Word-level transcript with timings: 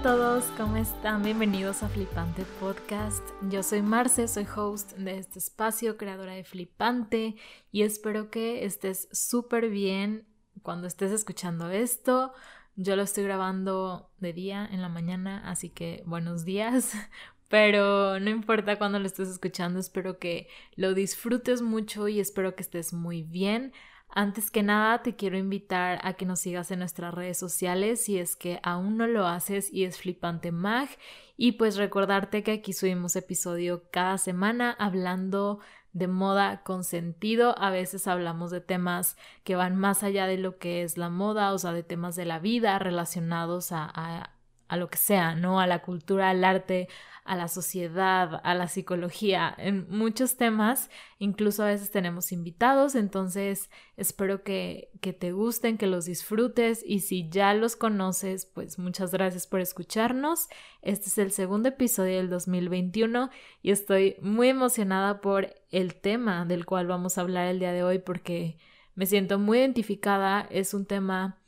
A 0.00 0.02
todos, 0.02 0.44
¿cómo 0.56 0.78
están? 0.78 1.22
Bienvenidos 1.22 1.82
a 1.82 1.88
Flipante 1.90 2.46
Podcast. 2.58 3.22
Yo 3.50 3.62
soy 3.62 3.82
Marce, 3.82 4.28
soy 4.28 4.46
host 4.56 4.92
de 4.92 5.18
este 5.18 5.38
espacio, 5.38 5.98
creadora 5.98 6.32
de 6.32 6.42
Flipante, 6.42 7.36
y 7.70 7.82
espero 7.82 8.30
que 8.30 8.64
estés 8.64 9.10
súper 9.12 9.68
bien 9.68 10.26
cuando 10.62 10.86
estés 10.86 11.12
escuchando 11.12 11.68
esto. 11.68 12.32
Yo 12.76 12.96
lo 12.96 13.02
estoy 13.02 13.24
grabando 13.24 14.10
de 14.20 14.32
día, 14.32 14.66
en 14.72 14.80
la 14.80 14.88
mañana, 14.88 15.42
así 15.44 15.68
que 15.68 16.02
buenos 16.06 16.46
días. 16.46 16.94
Pero 17.50 18.18
no 18.20 18.30
importa 18.30 18.78
cuando 18.78 18.98
lo 19.00 19.06
estés 19.06 19.28
escuchando, 19.28 19.80
espero 19.80 20.18
que 20.18 20.48
lo 20.76 20.94
disfrutes 20.94 21.60
mucho 21.60 22.08
y 22.08 22.20
espero 22.20 22.54
que 22.54 22.62
estés 22.62 22.94
muy 22.94 23.22
bien. 23.22 23.74
Antes 24.12 24.50
que 24.50 24.62
nada, 24.62 25.02
te 25.02 25.14
quiero 25.14 25.38
invitar 25.38 26.00
a 26.02 26.14
que 26.14 26.26
nos 26.26 26.40
sigas 26.40 26.70
en 26.70 26.80
nuestras 26.80 27.14
redes 27.14 27.38
sociales 27.38 28.04
si 28.04 28.18
es 28.18 28.34
que 28.34 28.58
aún 28.62 28.96
no 28.96 29.06
lo 29.06 29.26
haces 29.26 29.72
y 29.72 29.84
es 29.84 29.98
Flipante 29.98 30.50
Mag. 30.50 30.88
Y 31.36 31.52
pues 31.52 31.76
recordarte 31.76 32.42
que 32.42 32.52
aquí 32.52 32.72
subimos 32.72 33.14
episodio 33.16 33.84
cada 33.90 34.18
semana 34.18 34.76
hablando 34.78 35.60
de 35.92 36.08
moda 36.08 36.62
con 36.62 36.84
sentido. 36.84 37.56
A 37.58 37.70
veces 37.70 38.06
hablamos 38.06 38.50
de 38.50 38.60
temas 38.60 39.16
que 39.44 39.56
van 39.56 39.76
más 39.76 40.02
allá 40.02 40.26
de 40.26 40.38
lo 40.38 40.58
que 40.58 40.82
es 40.82 40.98
la 40.98 41.08
moda, 41.08 41.52
o 41.52 41.58
sea, 41.58 41.72
de 41.72 41.82
temas 41.82 42.16
de 42.16 42.24
la 42.24 42.38
vida 42.38 42.78
relacionados 42.78 43.72
a, 43.72 43.90
a, 43.94 44.32
a 44.70 44.76
lo 44.76 44.88
que 44.88 44.98
sea, 44.98 45.34
¿no? 45.34 45.60
A 45.60 45.66
la 45.66 45.82
cultura, 45.82 46.30
al 46.30 46.44
arte, 46.44 46.88
a 47.24 47.34
la 47.34 47.48
sociedad, 47.48 48.40
a 48.44 48.54
la 48.54 48.68
psicología, 48.68 49.52
en 49.58 49.84
muchos 49.90 50.36
temas, 50.36 50.90
incluso 51.18 51.64
a 51.64 51.66
veces 51.66 51.90
tenemos 51.90 52.30
invitados, 52.30 52.94
entonces 52.94 53.68
espero 53.96 54.44
que, 54.44 54.90
que 55.00 55.12
te 55.12 55.32
gusten, 55.32 55.76
que 55.76 55.88
los 55.88 56.04
disfrutes 56.04 56.84
y 56.86 57.00
si 57.00 57.28
ya 57.28 57.52
los 57.52 57.74
conoces, 57.74 58.46
pues 58.46 58.78
muchas 58.78 59.10
gracias 59.10 59.48
por 59.48 59.60
escucharnos. 59.60 60.48
Este 60.82 61.08
es 61.08 61.18
el 61.18 61.32
segundo 61.32 61.70
episodio 61.70 62.18
del 62.18 62.30
2021 62.30 63.30
y 63.62 63.72
estoy 63.72 64.16
muy 64.22 64.48
emocionada 64.48 65.20
por 65.20 65.52
el 65.72 65.96
tema 65.96 66.44
del 66.44 66.64
cual 66.64 66.86
vamos 66.86 67.18
a 67.18 67.22
hablar 67.22 67.48
el 67.48 67.58
día 67.58 67.72
de 67.72 67.82
hoy 67.82 67.98
porque 67.98 68.56
me 68.94 69.06
siento 69.06 69.40
muy 69.40 69.58
identificada, 69.58 70.46
es 70.48 70.74
un 70.74 70.86
tema 70.86 71.39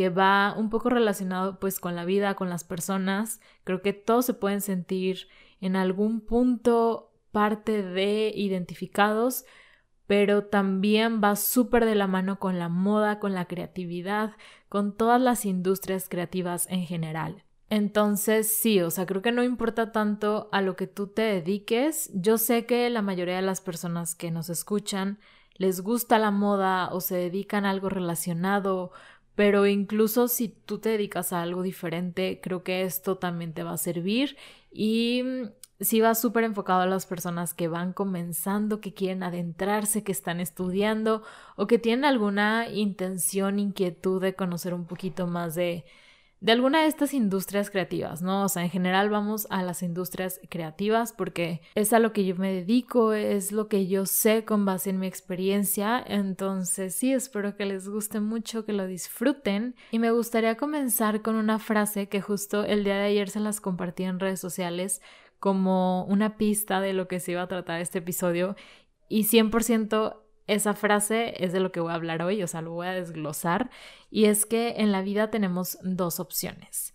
que 0.00 0.08
va 0.08 0.54
un 0.56 0.70
poco 0.70 0.88
relacionado 0.88 1.58
pues 1.58 1.78
con 1.78 1.94
la 1.94 2.06
vida, 2.06 2.34
con 2.34 2.48
las 2.48 2.64
personas. 2.64 3.38
Creo 3.64 3.82
que 3.82 3.92
todos 3.92 4.24
se 4.24 4.32
pueden 4.32 4.62
sentir 4.62 5.28
en 5.60 5.76
algún 5.76 6.22
punto 6.22 7.12
parte 7.32 7.82
de 7.82 8.32
identificados, 8.34 9.44
pero 10.06 10.46
también 10.46 11.20
va 11.22 11.36
súper 11.36 11.84
de 11.84 11.96
la 11.96 12.06
mano 12.06 12.38
con 12.38 12.58
la 12.58 12.70
moda, 12.70 13.18
con 13.18 13.34
la 13.34 13.44
creatividad, 13.44 14.36
con 14.70 14.96
todas 14.96 15.20
las 15.20 15.44
industrias 15.44 16.08
creativas 16.08 16.66
en 16.70 16.86
general. 16.86 17.44
Entonces, 17.68 18.50
sí, 18.50 18.80
o 18.80 18.90
sea, 18.90 19.04
creo 19.04 19.20
que 19.20 19.32
no 19.32 19.42
importa 19.42 19.92
tanto 19.92 20.48
a 20.50 20.62
lo 20.62 20.76
que 20.76 20.86
tú 20.86 21.08
te 21.08 21.20
dediques. 21.20 22.10
Yo 22.14 22.38
sé 22.38 22.64
que 22.64 22.88
la 22.88 23.02
mayoría 23.02 23.36
de 23.36 23.42
las 23.42 23.60
personas 23.60 24.14
que 24.14 24.30
nos 24.30 24.48
escuchan 24.48 25.18
les 25.60 25.82
gusta 25.82 26.18
la 26.18 26.30
moda 26.30 26.88
o 26.90 27.02
se 27.02 27.16
dedican 27.16 27.66
a 27.66 27.70
algo 27.70 27.90
relacionado 27.90 28.92
pero 29.34 29.66
incluso 29.66 30.28
si 30.28 30.48
tú 30.48 30.78
te 30.78 30.90
dedicas 30.90 31.32
a 31.32 31.42
algo 31.42 31.62
diferente, 31.62 32.40
creo 32.42 32.62
que 32.62 32.82
esto 32.82 33.16
también 33.16 33.52
te 33.54 33.62
va 33.62 33.72
a 33.72 33.78
servir 33.78 34.36
y 34.70 35.22
mm, 35.24 35.50
si 35.80 36.00
va 36.00 36.14
súper 36.14 36.44
enfocado 36.44 36.82
a 36.82 36.86
las 36.86 37.06
personas 37.06 37.54
que 37.54 37.68
van 37.68 37.92
comenzando, 37.92 38.80
que 38.80 38.92
quieren 38.92 39.22
adentrarse, 39.22 40.04
que 40.04 40.12
están 40.12 40.40
estudiando 40.40 41.22
o 41.56 41.66
que 41.66 41.78
tienen 41.78 42.04
alguna 42.04 42.68
intención, 42.68 43.58
inquietud 43.58 44.20
de 44.20 44.34
conocer 44.34 44.74
un 44.74 44.86
poquito 44.86 45.26
más 45.26 45.54
de, 45.54 45.84
de 46.40 46.52
alguna 46.52 46.82
de 46.82 46.88
estas 46.88 47.12
industrias 47.12 47.70
creativas, 47.70 48.22
¿no? 48.22 48.44
O 48.44 48.48
sea, 48.48 48.62
en 48.62 48.70
general 48.70 49.10
vamos 49.10 49.46
a 49.50 49.62
las 49.62 49.82
industrias 49.82 50.40
creativas 50.48 51.12
porque 51.12 51.60
es 51.74 51.92
a 51.92 51.98
lo 51.98 52.12
que 52.12 52.24
yo 52.24 52.34
me 52.36 52.52
dedico, 52.52 53.12
es 53.12 53.52
lo 53.52 53.68
que 53.68 53.86
yo 53.86 54.06
sé 54.06 54.44
con 54.44 54.64
base 54.64 54.90
en 54.90 54.98
mi 54.98 55.06
experiencia, 55.06 56.02
entonces 56.06 56.94
sí, 56.94 57.12
espero 57.12 57.56
que 57.56 57.66
les 57.66 57.88
guste 57.88 58.20
mucho, 58.20 58.64
que 58.64 58.72
lo 58.72 58.86
disfruten. 58.86 59.74
Y 59.90 59.98
me 59.98 60.12
gustaría 60.12 60.56
comenzar 60.56 61.20
con 61.20 61.36
una 61.36 61.58
frase 61.58 62.08
que 62.08 62.22
justo 62.22 62.64
el 62.64 62.84
día 62.84 62.96
de 62.96 63.04
ayer 63.04 63.28
se 63.28 63.40
las 63.40 63.60
compartí 63.60 64.04
en 64.04 64.18
redes 64.18 64.40
sociales 64.40 65.02
como 65.40 66.04
una 66.04 66.36
pista 66.36 66.80
de 66.80 66.94
lo 66.94 67.06
que 67.06 67.20
se 67.20 67.32
iba 67.32 67.42
a 67.42 67.48
tratar 67.48 67.80
este 67.80 67.98
episodio. 67.98 68.56
Y 69.08 69.24
100% 69.24 70.16
esa 70.54 70.74
frase 70.74 71.34
es 71.44 71.52
de 71.52 71.60
lo 71.60 71.72
que 71.72 71.80
voy 71.80 71.92
a 71.92 71.94
hablar 71.94 72.22
hoy, 72.22 72.42
o 72.42 72.46
sea, 72.46 72.60
lo 72.60 72.72
voy 72.72 72.88
a 72.88 72.92
desglosar, 72.92 73.70
y 74.10 74.24
es 74.24 74.46
que 74.46 74.74
en 74.78 74.92
la 74.92 75.02
vida 75.02 75.30
tenemos 75.30 75.78
dos 75.82 76.20
opciones. 76.20 76.92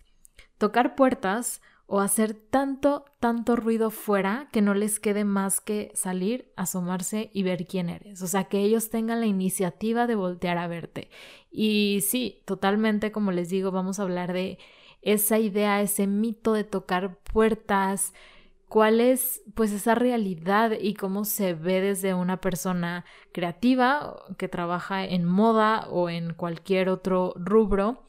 Tocar 0.58 0.94
puertas 0.94 1.62
o 1.86 2.00
hacer 2.00 2.34
tanto, 2.34 3.04
tanto 3.20 3.56
ruido 3.56 3.90
fuera 3.90 4.48
que 4.52 4.60
no 4.60 4.74
les 4.74 4.98
quede 4.98 5.24
más 5.24 5.60
que 5.60 5.92
salir, 5.94 6.52
asomarse 6.56 7.30
y 7.32 7.44
ver 7.44 7.66
quién 7.66 7.88
eres. 7.88 8.22
O 8.22 8.26
sea, 8.26 8.44
que 8.44 8.60
ellos 8.60 8.90
tengan 8.90 9.20
la 9.20 9.26
iniciativa 9.26 10.06
de 10.06 10.16
voltear 10.16 10.58
a 10.58 10.66
verte. 10.66 11.10
Y 11.50 12.00
sí, 12.06 12.42
totalmente, 12.44 13.12
como 13.12 13.30
les 13.30 13.48
digo, 13.48 13.70
vamos 13.70 14.00
a 14.00 14.02
hablar 14.02 14.32
de 14.32 14.58
esa 15.02 15.38
idea, 15.38 15.80
ese 15.80 16.08
mito 16.08 16.52
de 16.52 16.64
tocar 16.64 17.18
puertas, 17.18 18.12
cuál 18.68 19.00
es 19.00 19.42
pues 19.54 19.72
esa 19.72 19.94
realidad 19.94 20.72
y 20.80 20.94
cómo 20.94 21.24
se 21.24 21.54
ve 21.54 21.80
desde 21.80 22.14
una 22.14 22.40
persona 22.40 23.04
creativa 23.32 24.16
que 24.38 24.48
trabaja 24.48 25.04
en 25.04 25.24
moda 25.24 25.88
o 25.90 26.10
en 26.10 26.34
cualquier 26.34 26.88
otro 26.88 27.32
rubro, 27.36 28.04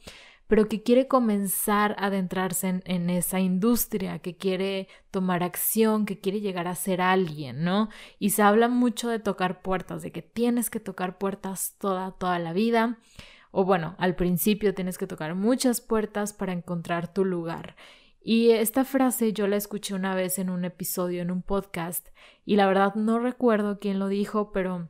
pero 0.47 0.68
que 0.68 0.81
quiere 0.81 1.07
comenzar 1.07 1.95
a 2.00 2.07
adentrarse 2.07 2.81
en, 2.85 3.09
esa 3.09 3.40
industria, 3.40 4.19
que 4.19 4.38
quiere 4.38 4.88
tomar 5.12 5.44
acción, 5.44 6.06
que 6.06 6.19
quiere 6.19 6.40
llegar 6.40 6.68
a 6.68 6.75
ser 6.75 7.01
alguien, 7.01 7.63
¿no? 7.63 7.89
Y 8.18 8.29
se 8.29 8.44
habla 8.44 8.69
mucho 8.69 9.09
de 9.09 9.19
tocar 9.19 9.62
puertas, 9.62 10.01
de 10.01 10.12
que 10.12 10.22
tienes 10.22 10.69
que 10.69 10.79
tocar 10.79 11.18
puertas 11.18 11.75
toda, 11.79 12.12
toda 12.12 12.39
la 12.39 12.53
vida. 12.53 12.97
O 13.51 13.66
bueno, 13.66 13.95
al 13.97 14.16
principio 14.16 14.74
tienes 14.74 14.97
que 14.97 15.07
tocar 15.07 15.35
muchas 15.35 15.81
puertas 15.81 16.31
para 16.31 16.53
encontrar 16.53 17.13
tu 17.13 17.25
lugar. 17.25 17.75
Y 18.29 18.51
esta 18.51 18.83
frase 18.83 19.31
yo 19.31 19.47
la 19.47 19.55
escuché 19.55 19.95
una 19.95 20.13
vez 20.13 20.38
en 20.38 20.49
un 20.49 20.65
episodio, 20.65 21.21
en 21.21 21.31
un 21.31 21.41
podcast, 21.41 22.09
y 22.43 22.57
la 22.57 22.67
verdad 22.67 22.93
no 22.95 23.19
recuerdo 23.19 23.79
quién 23.79 23.99
lo 23.99 24.09
dijo, 24.09 24.51
pero 24.51 24.89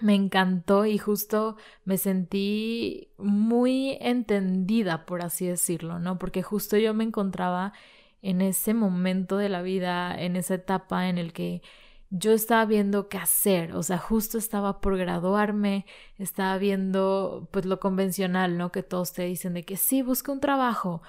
me 0.00 0.16
encantó 0.16 0.84
y 0.84 0.98
justo 0.98 1.56
me 1.84 1.96
sentí 1.96 3.12
muy 3.18 3.98
entendida, 4.00 5.06
por 5.06 5.22
así 5.22 5.46
decirlo, 5.46 6.00
¿no? 6.00 6.18
Porque 6.18 6.42
justo 6.42 6.76
yo 6.76 6.92
me 6.92 7.04
encontraba 7.04 7.72
en 8.20 8.40
ese 8.40 8.74
momento 8.74 9.36
de 9.36 9.48
la 9.48 9.62
vida, 9.62 10.20
en 10.20 10.34
esa 10.34 10.54
etapa 10.54 11.08
en 11.08 11.18
el 11.18 11.32
que 11.32 11.62
yo 12.10 12.32
estaba 12.32 12.64
viendo 12.64 13.08
qué 13.08 13.18
hacer, 13.18 13.76
o 13.76 13.84
sea, 13.84 13.98
justo 13.98 14.38
estaba 14.38 14.80
por 14.80 14.98
graduarme, 14.98 15.86
estaba 16.18 16.58
viendo 16.58 17.48
pues 17.52 17.64
lo 17.64 17.78
convencional, 17.78 18.58
¿no? 18.58 18.72
Que 18.72 18.82
todos 18.82 19.12
te 19.12 19.22
dicen 19.22 19.54
de 19.54 19.62
que 19.62 19.76
sí, 19.76 20.02
busca 20.02 20.32
un 20.32 20.40
trabajo, 20.40 21.00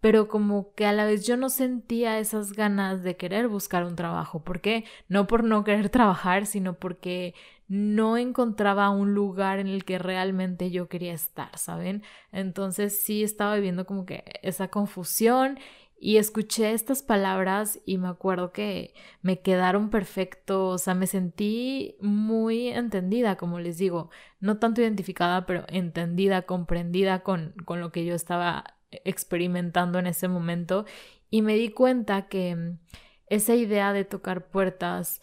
pero 0.00 0.28
como 0.28 0.74
que 0.74 0.86
a 0.86 0.92
la 0.92 1.04
vez 1.04 1.26
yo 1.26 1.36
no 1.36 1.50
sentía 1.50 2.18
esas 2.18 2.52
ganas 2.52 3.02
de 3.02 3.16
querer 3.16 3.48
buscar 3.48 3.84
un 3.84 3.96
trabajo. 3.96 4.42
¿Por 4.42 4.60
qué? 4.60 4.84
No 5.08 5.26
por 5.26 5.44
no 5.44 5.64
querer 5.64 5.88
trabajar, 5.90 6.46
sino 6.46 6.74
porque 6.74 7.34
no 7.68 8.16
encontraba 8.16 8.90
un 8.90 9.14
lugar 9.14 9.60
en 9.60 9.68
el 9.68 9.84
que 9.84 9.98
realmente 9.98 10.70
yo 10.70 10.88
quería 10.88 11.12
estar, 11.12 11.56
¿saben? 11.56 12.02
Entonces 12.32 13.00
sí 13.00 13.22
estaba 13.22 13.54
viviendo 13.54 13.86
como 13.86 14.06
que 14.06 14.24
esa 14.42 14.68
confusión 14.68 15.58
y 16.00 16.16
escuché 16.16 16.72
estas 16.72 17.02
palabras 17.02 17.78
y 17.84 17.98
me 17.98 18.08
acuerdo 18.08 18.52
que 18.52 18.94
me 19.22 19.40
quedaron 19.40 19.90
perfecto, 19.90 20.68
o 20.68 20.78
sea, 20.78 20.94
me 20.94 21.06
sentí 21.06 21.96
muy 22.00 22.68
entendida, 22.68 23.36
como 23.36 23.60
les 23.60 23.76
digo, 23.76 24.10
no 24.40 24.58
tanto 24.58 24.80
identificada, 24.80 25.44
pero 25.46 25.64
entendida, 25.68 26.42
comprendida 26.42 27.22
con, 27.22 27.54
con 27.66 27.80
lo 27.80 27.92
que 27.92 28.06
yo 28.06 28.14
estaba 28.14 28.79
experimentando 28.90 29.98
en 29.98 30.06
ese 30.06 30.28
momento 30.28 30.84
y 31.30 31.42
me 31.42 31.54
di 31.54 31.70
cuenta 31.70 32.28
que 32.28 32.56
mm, 32.56 32.78
esa 33.26 33.54
idea 33.54 33.92
de 33.92 34.04
tocar 34.04 34.48
puertas 34.48 35.20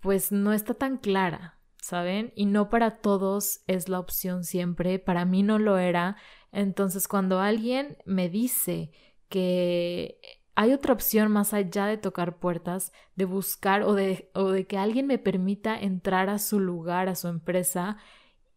pues 0.00 0.32
no 0.32 0.52
está 0.52 0.74
tan 0.74 0.96
clara, 0.96 1.58
¿saben? 1.80 2.32
Y 2.34 2.46
no 2.46 2.70
para 2.70 2.98
todos 2.98 3.62
es 3.66 3.88
la 3.88 4.00
opción 4.00 4.44
siempre, 4.44 4.98
para 4.98 5.24
mí 5.24 5.42
no 5.42 5.58
lo 5.58 5.78
era. 5.78 6.16
Entonces 6.50 7.06
cuando 7.06 7.40
alguien 7.40 7.98
me 8.04 8.28
dice 8.28 8.90
que 9.28 10.18
hay 10.54 10.72
otra 10.72 10.92
opción 10.92 11.30
más 11.30 11.54
allá 11.54 11.86
de 11.86 11.96
tocar 11.98 12.38
puertas, 12.38 12.92
de 13.14 13.24
buscar 13.24 13.82
o 13.82 13.94
de, 13.94 14.30
o 14.34 14.50
de 14.50 14.66
que 14.66 14.76
alguien 14.76 15.06
me 15.06 15.18
permita 15.18 15.78
entrar 15.78 16.28
a 16.28 16.38
su 16.38 16.60
lugar, 16.60 17.08
a 17.08 17.14
su 17.14 17.28
empresa, 17.28 17.96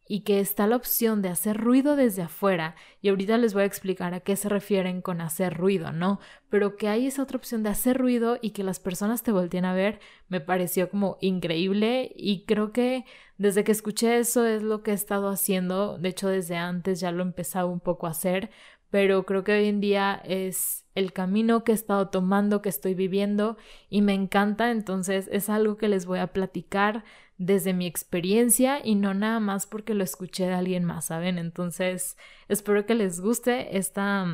y 0.07 0.22
que 0.22 0.40
está 0.40 0.68
la 0.68 0.75
opción 0.75 1.22
de 1.22 1.30
hacer 1.30 1.57
ruido 1.57 1.96
desde 1.96 2.22
afuera, 2.22 2.75
y 3.02 3.10
ahorita 3.10 3.38
les 3.38 3.54
voy 3.54 3.63
a 3.63 3.68
explicar 3.68 4.13
a 4.13 4.19
qué 4.19 4.36
se 4.36 4.50
refieren 4.50 5.02
con 5.02 5.19
hacer 5.22 5.56
ruido, 5.56 5.92
¿no? 5.92 6.19
Pero 6.50 6.75
que 6.75 6.88
hay 6.88 7.07
esa 7.07 7.24
otra 7.24 7.38
opción 7.38 7.63
de 7.63 7.69
hacer 7.69 7.98
ruido 7.98 8.38
y 8.42 8.52
que 8.52 8.63
las 8.63 8.80
personas 8.80 9.24
te 9.24 9.31
volteen 9.31 9.66
a 9.66 9.74
ver, 9.74 10.00
me 10.28 10.42
pareció 10.42 10.90
como 10.90 11.18
increíble 11.22 12.12
y 12.16 12.46
creo 12.46 12.72
que 12.72 13.06
desde 13.38 13.63
que 13.63 13.72
escuché 13.72 14.19
eso 14.19 14.46
es 14.46 14.62
lo 14.62 14.84
que 14.84 14.92
he 14.92 14.94
estado 14.94 15.30
haciendo, 15.30 15.98
de 15.98 16.10
hecho 16.10 16.30
desde 16.30 16.56
antes 16.56 17.00
ya 17.00 17.12
lo 17.12 17.24
he 17.24 17.28
empezado 17.28 17.69
un 17.69 17.80
poco 17.80 18.07
a 18.07 18.12
hacer, 18.12 18.50
pero 18.90 19.25
creo 19.25 19.44
que 19.44 19.54
hoy 19.54 19.68
en 19.68 19.81
día 19.81 20.22
es 20.24 20.86
el 20.96 21.12
camino 21.12 21.63
que 21.63 21.74
he 21.74 21.75
estado 21.75 22.07
tomando, 22.07 22.62
que 22.62 22.69
estoy 22.69 22.94
viviendo 22.94 23.57
y 23.90 24.02
me 24.02 24.13
encanta, 24.13 24.72
entonces 24.72 25.28
es 25.31 25.50
algo 25.50 25.75
que 25.75 25.90
les 25.90 26.06
voy 26.06 26.19
a 26.19 26.28
platicar 26.28 27.04
desde 27.37 27.73
mi 27.73 27.85
experiencia 27.85 28.79
y 28.83 28.95
no 28.95 29.13
nada 29.13 29.39
más 29.39 29.67
porque 29.67 29.93
lo 29.93 30.03
escuché 30.03 30.45
de 30.45 30.53
alguien 30.53 30.85
más, 30.85 31.05
¿saben? 31.05 31.37
Entonces 31.37 32.17
espero 32.47 32.85
que 32.85 32.95
les 32.95 33.19
guste 33.19 33.77
esta, 33.77 34.25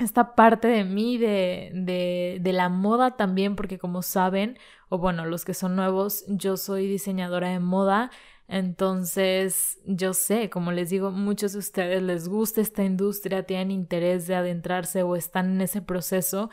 esta 0.00 0.34
parte 0.34 0.68
de 0.68 0.84
mí, 0.84 1.18
de, 1.18 1.70
de, 1.74 2.38
de 2.40 2.52
la 2.52 2.68
moda 2.68 3.16
también, 3.16 3.56
porque 3.56 3.78
como 3.78 4.02
saben, 4.02 4.58
o 4.88 4.98
bueno, 4.98 5.24
los 5.26 5.44
que 5.44 5.54
son 5.54 5.76
nuevos, 5.76 6.24
yo 6.28 6.56
soy 6.56 6.86
diseñadora 6.86 7.50
de 7.50 7.60
moda. 7.60 8.10
Entonces, 8.48 9.78
yo 9.84 10.14
sé, 10.14 10.48
como 10.48 10.72
les 10.72 10.88
digo, 10.88 11.10
muchos 11.10 11.52
de 11.52 11.58
ustedes 11.58 12.02
les 12.02 12.28
gusta 12.28 12.62
esta 12.62 12.82
industria, 12.82 13.42
tienen 13.44 13.70
interés 13.70 14.26
de 14.26 14.36
adentrarse 14.36 15.02
o 15.02 15.16
están 15.16 15.50
en 15.52 15.60
ese 15.60 15.82
proceso. 15.82 16.48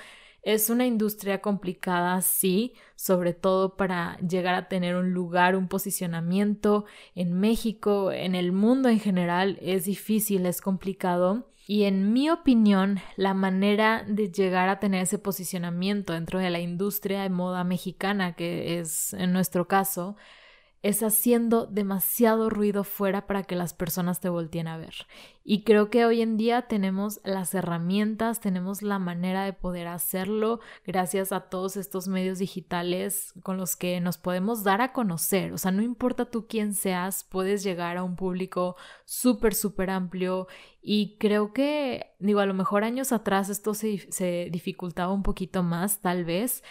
Es 0.45 0.69
una 0.69 0.85
industria 0.85 1.41
complicada, 1.41 2.21
sí, 2.21 2.75
sobre 2.95 3.33
todo 3.33 3.75
para 3.77 4.15
llegar 4.19 4.53
a 4.53 4.67
tener 4.67 4.95
un 4.95 5.11
lugar, 5.11 5.55
un 5.55 5.67
posicionamiento 5.67 6.85
en 7.15 7.33
México, 7.33 8.11
en 8.11 8.35
el 8.35 8.51
mundo 8.51 8.87
en 8.89 8.99
general, 8.99 9.57
es 9.59 9.85
difícil, 9.85 10.45
es 10.45 10.61
complicado. 10.61 11.49
Y 11.65 11.85
en 11.85 12.13
mi 12.13 12.29
opinión, 12.29 12.99
la 13.15 13.33
manera 13.33 14.05
de 14.07 14.31
llegar 14.31 14.69
a 14.69 14.79
tener 14.79 15.01
ese 15.01 15.17
posicionamiento 15.17 16.13
dentro 16.13 16.37
de 16.37 16.51
la 16.51 16.59
industria 16.59 17.23
de 17.23 17.31
moda 17.31 17.63
mexicana, 17.63 18.35
que 18.35 18.77
es 18.79 19.13
en 19.13 19.33
nuestro 19.33 19.67
caso, 19.67 20.15
es 20.81 21.01
haciendo 21.01 21.65
demasiado 21.65 22.49
ruido 22.49 22.83
fuera 22.83 23.25
para 23.25 23.43
que 23.43 23.55
las 23.55 23.73
personas 23.73 24.19
te 24.19 24.29
volteen 24.29 24.67
a 24.67 24.77
ver. 24.77 25.07
Y 25.43 25.63
creo 25.63 25.89
que 25.89 26.05
hoy 26.05 26.21
en 26.21 26.37
día 26.37 26.63
tenemos 26.63 27.21
las 27.23 27.53
herramientas, 27.53 28.39
tenemos 28.39 28.81
la 28.81 28.99
manera 28.99 29.45
de 29.45 29.53
poder 29.53 29.87
hacerlo 29.87 30.59
gracias 30.85 31.31
a 31.31 31.49
todos 31.49 31.77
estos 31.77 32.07
medios 32.07 32.39
digitales 32.39 33.33
con 33.43 33.57
los 33.57 33.75
que 33.75 33.99
nos 34.01 34.17
podemos 34.17 34.63
dar 34.63 34.81
a 34.81 34.91
conocer. 34.93 35.53
O 35.53 35.57
sea, 35.57 35.71
no 35.71 35.81
importa 35.81 36.25
tú 36.25 36.47
quién 36.47 36.73
seas, 36.73 37.23
puedes 37.23 37.63
llegar 37.63 37.97
a 37.97 38.03
un 38.03 38.15
público 38.15 38.75
súper, 39.05 39.53
súper 39.53 39.89
amplio. 39.89 40.47
Y 40.81 41.17
creo 41.17 41.53
que, 41.53 42.15
digo, 42.19 42.39
a 42.39 42.45
lo 42.45 42.53
mejor 42.53 42.83
años 42.83 43.11
atrás 43.11 43.49
esto 43.49 43.73
se, 43.73 44.11
se 44.11 44.49
dificultaba 44.51 45.13
un 45.13 45.23
poquito 45.23 45.63
más, 45.63 46.01
tal 46.01 46.25
vez, 46.25 46.63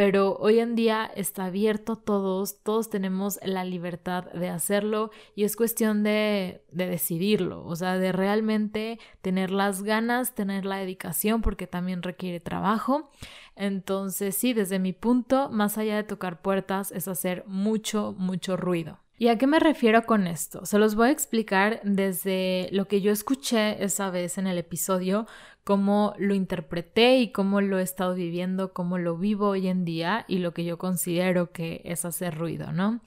pero 0.00 0.38
hoy 0.40 0.60
en 0.60 0.76
día 0.76 1.12
está 1.14 1.44
abierto 1.44 1.94
todos, 1.94 2.62
todos 2.62 2.88
tenemos 2.88 3.38
la 3.42 3.66
libertad 3.66 4.32
de 4.32 4.48
hacerlo 4.48 5.10
y 5.34 5.44
es 5.44 5.56
cuestión 5.56 6.02
de, 6.02 6.64
de, 6.72 6.86
decidirlo, 6.86 7.62
o 7.66 7.76
sea, 7.76 7.98
de 7.98 8.10
realmente 8.10 8.98
tener 9.20 9.50
las 9.50 9.82
ganas, 9.82 10.34
tener 10.34 10.64
la 10.64 10.78
dedicación, 10.78 11.42
porque 11.42 11.66
también 11.66 12.02
requiere 12.02 12.40
trabajo. 12.40 13.10
Entonces, 13.56 14.34
sí, 14.34 14.54
desde 14.54 14.78
mi 14.78 14.94
punto, 14.94 15.50
más 15.50 15.76
allá 15.76 15.96
de 15.96 16.04
tocar 16.04 16.40
puertas, 16.40 16.92
es 16.92 17.06
hacer 17.06 17.44
mucho, 17.46 18.14
mucho 18.16 18.56
ruido. 18.56 19.00
¿Y 19.20 19.28
a 19.28 19.36
qué 19.36 19.46
me 19.46 19.60
refiero 19.60 20.06
con 20.06 20.26
esto? 20.26 20.64
Se 20.64 20.78
los 20.78 20.94
voy 20.94 21.08
a 21.08 21.12
explicar 21.12 21.82
desde 21.84 22.70
lo 22.72 22.88
que 22.88 23.02
yo 23.02 23.12
escuché 23.12 23.84
esa 23.84 24.08
vez 24.08 24.38
en 24.38 24.46
el 24.46 24.56
episodio, 24.56 25.26
cómo 25.64 26.14
lo 26.18 26.34
interpreté 26.34 27.18
y 27.18 27.32
cómo 27.32 27.60
lo 27.60 27.78
he 27.78 27.82
estado 27.82 28.14
viviendo, 28.14 28.72
cómo 28.72 28.98
lo 28.98 29.16
vivo 29.16 29.48
hoy 29.48 29.68
en 29.68 29.84
día 29.84 30.24
y 30.28 30.38
lo 30.38 30.52
que 30.54 30.64
yo 30.64 30.78
considero 30.78 31.52
que 31.52 31.82
es 31.84 32.04
hacer 32.04 32.36
ruido, 32.36 32.72
¿no? 32.72 33.00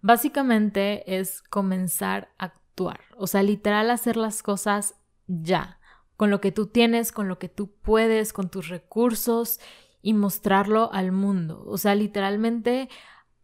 Básicamente 0.00 1.18
es 1.18 1.42
comenzar 1.42 2.30
a 2.38 2.46
actuar, 2.46 3.00
o 3.16 3.26
sea, 3.26 3.42
literal 3.42 3.90
hacer 3.90 4.16
las 4.16 4.42
cosas 4.42 4.94
ya, 5.26 5.78
con 6.16 6.30
lo 6.30 6.40
que 6.40 6.52
tú 6.52 6.66
tienes, 6.66 7.12
con 7.12 7.28
lo 7.28 7.38
que 7.38 7.48
tú 7.48 7.70
puedes, 7.82 8.32
con 8.32 8.48
tus 8.48 8.68
recursos 8.68 9.60
y 10.00 10.14
mostrarlo 10.14 10.92
al 10.92 11.12
mundo, 11.12 11.62
o 11.66 11.78
sea, 11.78 11.94
literalmente 11.94 12.88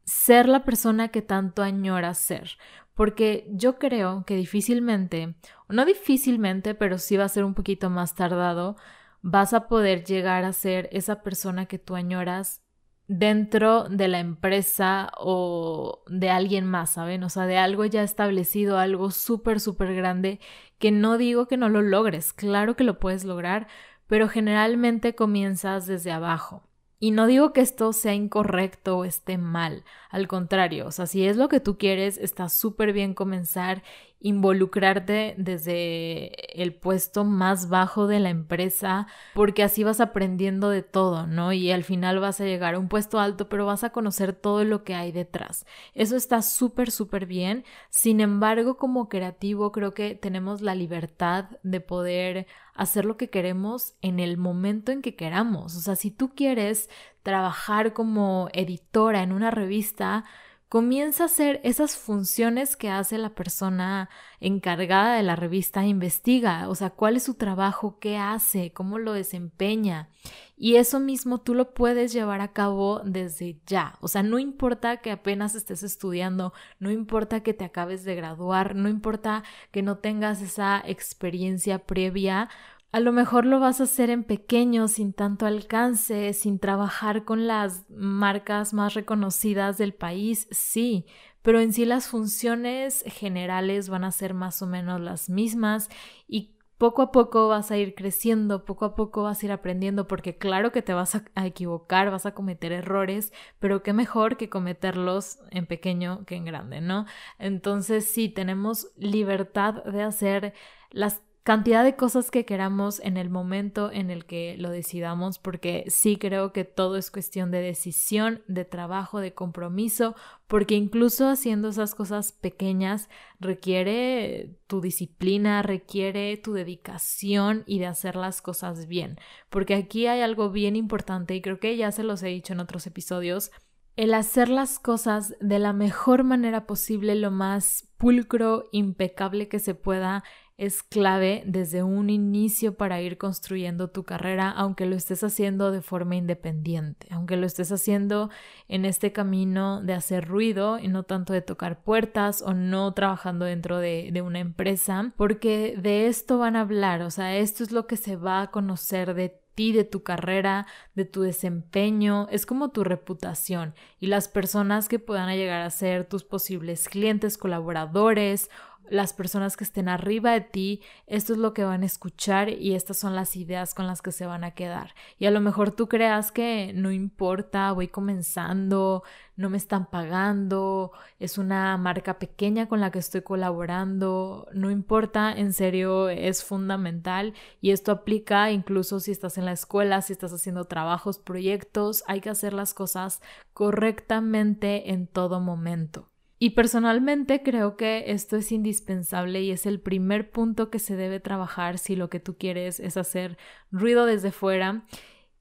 ser 0.05 0.49
la 0.49 0.65
persona 0.65 1.09
que 1.09 1.23
tanto 1.23 1.63
añoras 1.63 2.19
ser. 2.19 2.59
Porque 2.99 3.47
yo 3.53 3.79
creo 3.79 4.25
que 4.27 4.35
difícilmente, 4.35 5.37
no 5.69 5.85
difícilmente, 5.85 6.75
pero 6.75 6.99
sí 6.99 7.17
va 7.17 7.27
a 7.27 7.29
ser 7.29 7.45
un 7.45 7.55
poquito 7.55 7.91
más 7.91 8.17
tardado, 8.17 8.75
vas 9.23 9.53
a 9.53 9.69
poder 9.69 10.03
llegar 10.03 10.43
a 10.43 10.53
ser 10.53 10.89
esa 10.91 11.23
persona 11.23 11.67
que 11.67 11.79
tú 11.79 11.95
añoras 11.95 12.61
dentro 13.07 13.85
de 13.85 14.09
la 14.09 14.19
empresa 14.19 15.13
o 15.17 16.03
de 16.09 16.31
alguien 16.31 16.65
más, 16.65 16.91
¿saben? 16.91 17.23
O 17.23 17.29
sea, 17.29 17.47
de 17.47 17.57
algo 17.57 17.85
ya 17.85 18.03
establecido, 18.03 18.79
algo 18.79 19.13
súper, 19.13 19.61
súper 19.61 19.95
grande, 19.95 20.41
que 20.81 20.91
no 20.91 21.19
digo 21.19 21.47
que 21.47 21.57
no 21.57 21.69
lo 21.69 21.83
logres, 21.83 22.33
claro 22.33 22.75
que 22.75 22.83
lo 22.83 22.99
puedes 22.99 23.25
lograr, 23.25 23.69
pero 24.09 24.29
generalmente 24.29 25.15
comienzas 25.15 25.87
desde 25.87 26.11
abajo. 26.11 26.68
Y 27.01 27.13
no 27.13 27.27
digo 27.29 27.53
que 27.53 27.61
esto 27.61 27.93
sea 27.93 28.15
incorrecto 28.15 28.99
o 28.99 29.05
esté 29.05 29.39
mal, 29.39 29.85
al 30.11 30.27
contrario, 30.27 30.87
o 30.87 30.91
sea, 30.91 31.07
si 31.07 31.25
es 31.27 31.37
lo 31.37 31.49
que 31.49 31.61
tú 31.61 31.79
quieres, 31.79 32.19
está 32.19 32.49
súper 32.49 32.93
bien 32.93 33.15
comenzar 33.15 33.85
involucrarte 34.21 35.35
desde 35.39 36.61
el 36.61 36.75
puesto 36.75 37.25
más 37.25 37.69
bajo 37.69 38.07
de 38.07 38.19
la 38.19 38.31
empresa, 38.31 39.07
porque 39.35 39.63
así 39.63 39.85
vas 39.85 40.01
aprendiendo 40.01 40.71
de 40.71 40.83
todo, 40.83 41.27
¿no? 41.27 41.53
Y 41.53 41.71
al 41.71 41.85
final 41.85 42.19
vas 42.19 42.41
a 42.41 42.45
llegar 42.45 42.75
a 42.75 42.79
un 42.79 42.89
puesto 42.89 43.21
alto, 43.21 43.49
pero 43.49 43.67
vas 43.67 43.85
a 43.85 43.91
conocer 43.91 44.33
todo 44.33 44.65
lo 44.65 44.83
que 44.83 44.95
hay 44.95 45.13
detrás. 45.13 45.67
Eso 45.95 46.17
está 46.17 46.43
súper, 46.43 46.91
súper 46.91 47.27
bien. 47.27 47.65
Sin 47.91 48.21
embargo, 48.21 48.77
como 48.77 49.09
creativo, 49.09 49.71
creo 49.71 49.95
que 49.95 50.15
tenemos 50.15 50.63
la 50.63 50.75
libertad 50.75 51.51
de 51.63 51.81
poder 51.81 52.47
hacer 52.75 53.05
lo 53.05 53.17
que 53.17 53.31
queremos 53.31 53.95
en 54.03 54.21
el 54.21 54.37
momento 54.37 54.93
en 54.93 55.03
que 55.03 55.17
queramos. 55.17 55.77
O 55.77 55.81
sea, 55.81 55.97
si 55.97 56.11
tú 56.11 56.35
quieres 56.35 56.89
trabajar 57.23 57.93
como 57.93 58.49
editora 58.53 59.23
en 59.23 59.33
una 59.33 59.51
revista, 59.51 60.25
comienza 60.69 61.23
a 61.23 61.27
hacer 61.27 61.61
esas 61.65 61.97
funciones 61.97 62.77
que 62.77 62.91
hace 62.91 63.17
la 63.17 63.31
persona 63.31 64.11
encargada 64.41 65.17
de 65.17 65.23
la 65.23 65.35
revista, 65.35 65.87
investiga, 65.87 66.69
o 66.69 66.75
sea, 66.75 66.91
cuál 66.91 67.17
es 67.17 67.23
su 67.25 67.35
trabajo, 67.35 67.99
qué 67.99 68.19
hace, 68.19 68.73
cómo 68.73 68.99
lo 68.99 69.13
desempeña. 69.15 70.11
Y 70.57 70.77
eso 70.77 71.01
mismo 71.01 71.39
tú 71.41 71.55
lo 71.55 71.73
puedes 71.73 72.13
llevar 72.13 72.41
a 72.41 72.53
cabo 72.53 73.01
desde 73.05 73.61
ya. 73.67 73.97
O 74.01 74.09
sea, 74.09 74.23
no 74.23 74.39
importa 74.39 74.99
que 74.99 75.11
apenas 75.11 75.55
estés 75.55 75.83
estudiando, 75.83 76.53
no 76.81 76.91
importa 76.91 77.43
que 77.43 77.55
te 77.55 77.65
acabes 77.65 78.05
de 78.05 78.17
graduar, 78.17 78.75
no 78.75 78.89
importa 78.89 79.45
que 79.71 79.83
no 79.83 79.99
tengas 79.99 80.43
esa 80.43 80.83
experiencia 80.85 81.79
previa, 81.79 82.49
a 82.91 83.01
lo 83.01 83.13
mejor 83.13 83.45
lo 83.45 83.61
vas 83.61 83.81
a 83.81 83.85
hacer 83.85 84.11
en 84.11 84.25
pequeño, 84.25 84.89
sin 84.89 85.13
tanto 85.13 85.47
alcance, 85.47 86.33
sin 86.33 86.59
trabajar 86.59 87.25
con 87.25 87.47
las 87.47 87.89
marcas 87.91 88.73
más 88.73 88.95
reconocidas 88.95 89.77
del 89.77 89.93
país, 89.93 90.49
sí, 90.51 91.07
pero 91.43 91.61
en 91.61 91.73
sí 91.73 91.85
las 91.85 92.09
funciones 92.09 93.05
generales 93.07 93.89
van 93.89 94.05
a 94.05 94.13
ser 94.13 94.35
más 94.35 94.63
o 94.63 94.67
menos 94.67 95.01
las 95.01 95.29
mismas 95.29 95.89
y 96.27 96.55
poco 96.79 97.03
a 97.03 97.11
poco 97.11 97.49
vas 97.49 97.71
a 97.71 97.77
ir 97.77 97.95
creciendo, 97.95 98.65
poco 98.65 98.85
a 98.85 98.95
poco 98.95 99.25
vas 99.25 99.43
a 99.43 99.47
ir 99.47 99.53
aprendiendo, 99.53 100.07
porque 100.07 100.39
claro 100.39 100.71
que 100.73 100.81
te 100.81 100.95
vas 100.95 101.17
a, 101.17 101.47
equivocar, 101.47 102.11
vas 102.11 102.25
a 102.25 102.35
cometer 102.35 102.73
errores, 102.73 103.33
pero 103.59 103.83
qué 103.83 103.93
mejor 103.93 104.37
que 104.37 104.49
cometerlos 104.49 105.41
en 105.51 105.67
pequeño 105.67 106.25
que 106.25 106.37
en 106.37 106.45
grande, 106.45 106.81
¿no? 106.81 107.05
Entonces 107.39 108.05
sí, 108.05 108.29
tenemos 108.29 108.93
libertad 108.97 109.83
de 109.85 110.03
hacer 110.03 110.55
las 110.91 111.21
cantidad 111.43 111.83
de 111.83 111.97
cosas 111.97 112.31
que 112.31 112.45
queramos 112.45 113.01
en 113.01 113.17
el 113.17 113.31
momento 113.31 113.91
en 113.91 114.11
el 114.11 114.27
que 114.27 114.57
lo 114.59 114.71
decidamos, 114.71 115.39
porque 115.39 115.85
sí 115.89 116.17
creo 116.17 116.53
que 116.53 116.65
todo 116.65 116.97
es 116.97 117.11
cuestión 117.11 117.51
de 117.51 117.63
decisión, 117.63 118.43
de 118.49 118.65
trabajo, 118.65 119.21
de 119.21 119.33
compromiso, 119.33 120.15
porque 120.47 120.75
incluso 120.75 121.29
haciendo 121.29 121.69
esas 121.69 121.95
cosas 121.95 122.33
pequeñas 122.33 123.09
requiere 123.41 124.59
tu 124.67 124.81
disciplina, 124.81 125.63
requiere 125.63 126.37
tu 126.37 126.53
dedicación 126.53 127.65
y 127.67 127.79
de 127.79 127.87
hacer 127.87 128.17
las 128.17 128.43
cosas 128.43 128.87
bien, 128.87 129.19
porque 129.49 129.75
aquí 129.75 130.07
hay 130.07 130.21
algo 130.21 130.51
bien 130.51 130.77
importante 130.77 131.35
y 131.35 131.41
creo 131.41 131.59
que 131.61 131.77
ya 131.77 131.93
se 131.93 132.03
los 132.03 132.23
he 132.23 132.29
dicho 132.29 132.53
en 132.53 132.61
otros 132.61 132.87
episodios, 132.87 133.51
el 133.99 134.15
hacer 134.15 134.49
las 134.49 134.79
cosas 134.79 135.35
de 135.41 135.59
la 135.59 135.73
mejor 135.73 136.23
manera 136.23 136.67
posible, 136.67 137.17
lo 137.17 137.33
más 137.33 137.89
pulcro, 137.97 138.69
impecable 138.71 139.49
que 139.49 139.59
se 139.59 139.75
pueda, 139.75 140.23
es 140.59 140.83
clave 140.83 141.45
desde 141.47 141.85
un 141.85 142.11
inicio 142.11 142.75
para 142.75 143.01
ir 143.01 143.17
construyendo 143.17 143.91
tu 143.91 144.03
carrera, 144.03 144.51
aunque 144.51 144.87
lo 144.87 144.97
estés 144.97 145.23
haciendo 145.23 145.71
de 145.71 145.83
forma 145.83 146.17
independiente, 146.17 147.07
aunque 147.13 147.37
lo 147.37 147.47
estés 147.47 147.71
haciendo 147.71 148.29
en 148.67 148.85
este 148.85 149.13
camino 149.13 149.81
de 149.81 149.95
hacer 149.95 150.27
ruido 150.27 150.81
y 150.81 150.89
no 150.89 151.05
tanto 151.05 151.33
de 151.33 151.43
tocar 151.43 151.85
puertas 151.85 152.43
o 152.43 152.55
no 152.55 152.93
trabajando 152.93 153.45
dentro 153.45 153.79
de, 153.79 154.13
una 154.19 154.41
empresa, 154.41 155.13
porque 155.17 155.77
de 155.81 156.09
esto 156.09 156.39
van 156.39 156.57
a 156.57 156.63
hablar, 156.63 157.03
o 157.03 157.11
sea, 157.13 157.37
esto 157.37 157.63
es 157.63 157.71
lo 157.71 157.87
que 157.87 157.97
se 157.97 158.17
va 158.17 158.43
a 158.43 158.51
conocer 158.51 159.15
de 159.15 159.41
ti, 159.55 159.73
de 159.73 159.85
tu 159.85 160.03
carrera, 160.03 160.67
de 160.95 161.05
tu 161.05 161.23
desempeño, 161.23 162.27
es 162.33 162.47
como 162.47 162.71
tu 162.71 162.83
reputación 162.83 163.75
y 164.01 164.09
las 164.09 164.27
personas 164.27 164.89
que 164.89 164.99
puedan 164.99 165.29
llegar 165.37 165.63
a 165.63 165.71
ser 165.71 166.05
tus 166.05 166.25
posibles 166.25 166.89
clientes, 166.89 167.39
colaboradores 167.39 168.51
las 168.91 169.13
personas 169.13 169.57
que 169.57 169.65
estén 169.65 169.89
arriba 169.89 170.33
de 170.33 170.41
ti, 170.41 170.83
esto 171.07 171.33
es 171.33 171.39
lo 171.39 171.55
que 171.55 171.65
van 171.65 171.83
a 171.83 171.87
escuchar 171.87 172.49
y 172.49 172.75
estas 172.75 172.97
son 172.97 173.15
las 173.15 173.37
ideas 173.37 173.75
con 173.75 173.87
las 173.87 174.03
que 174.03 174.13
se 174.13 174.27
van 174.27 174.45
a 174.45 174.53
quedar. 174.53 174.95
Y 175.19 175.27
a 175.27 175.31
lo 175.31 175.41
mejor 175.41 175.71
tú 175.73 175.89
creas 175.89 176.33
que 176.33 176.73
no 176.75 176.91
importa, 176.91 177.73
voy 177.73 177.89
comenzando, 177.89 179.03
no 179.37 179.51
me 179.51 179.57
están 179.57 179.87
pagando, 179.87 180.93
es 181.19 181.39
una 181.39 181.77
marca 181.77 182.19
pequeña 182.19 182.69
con 182.69 182.81
la 182.81 182.91
que 182.91 182.99
estoy 182.99 183.23
colaborando, 183.23 184.49
no 184.53 184.71
importa, 184.71 185.33
en 185.33 185.53
serio 185.53 186.09
es 186.09 186.45
fundamental 186.45 187.35
y 187.61 187.71
esto 187.71 187.93
aplica 187.93 188.51
incluso 188.51 189.01
si 189.01 189.13
estás 189.13 189.39
en 189.39 189.45
la 189.45 189.53
escuela, 189.53 190.03
si 190.03 190.13
estás 190.13 190.33
haciendo 190.33 190.65
trabajos, 190.65 191.19
proyectos, 191.19 192.03
hay 192.07 192.21
que 192.21 192.31
hacer 192.31 192.53
las 192.53 192.75
cosas 192.75 193.23
correctamente 193.53 194.91
en 194.91 195.07
todo 195.07 195.41
momento. 195.41 196.09
Y 196.39 196.51
personalmente 196.51 197.43
creo 197.43 197.77
que 197.77 198.05
esto 198.13 198.37
es 198.37 198.53
indispensable 198.53 199.43
y 199.43 199.51
es 199.51 199.67
el 199.67 199.81
primer 199.81 200.31
punto 200.31 200.71
que 200.71 200.79
se 200.79 200.95
debe 200.95 201.19
trabajar 201.19 201.79
si 201.79 201.97
lo 201.97 202.09
que 202.09 202.21
tú 202.21 202.37
quieres 202.37 202.79
es 202.79 202.97
hacer 202.97 203.37
ruido 203.73 204.07
desde 204.07 204.31
fuera. 204.31 204.85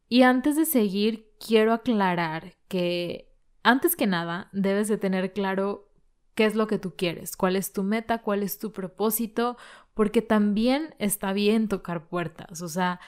Y 0.09 0.23
antes 0.23 0.55
de 0.55 0.65
seguir, 0.65 1.29
quiero 1.39 1.73
aclarar 1.73 2.53
que 2.67 3.31
antes 3.61 3.95
que 3.95 4.07
nada 4.07 4.49
debes 4.53 4.87
de 4.87 4.97
tener 4.97 5.33
claro 5.33 5.91
qué 6.33 6.45
es 6.45 6.55
lo 6.55 6.67
que 6.67 6.79
tú 6.79 6.95
quieres, 6.95 7.35
cuál 7.35 7.55
es 7.55 7.73
tu 7.73 7.83
meta, 7.83 8.21
cuál 8.21 8.41
es 8.41 8.57
tu 8.57 8.71
propósito, 8.71 9.57
porque 9.93 10.21
también 10.21 10.95
está 10.99 11.33
bien 11.33 11.67
tocar 11.67 12.07
puertas. 12.07 12.61
O 12.61 12.69
sea, 12.69 12.99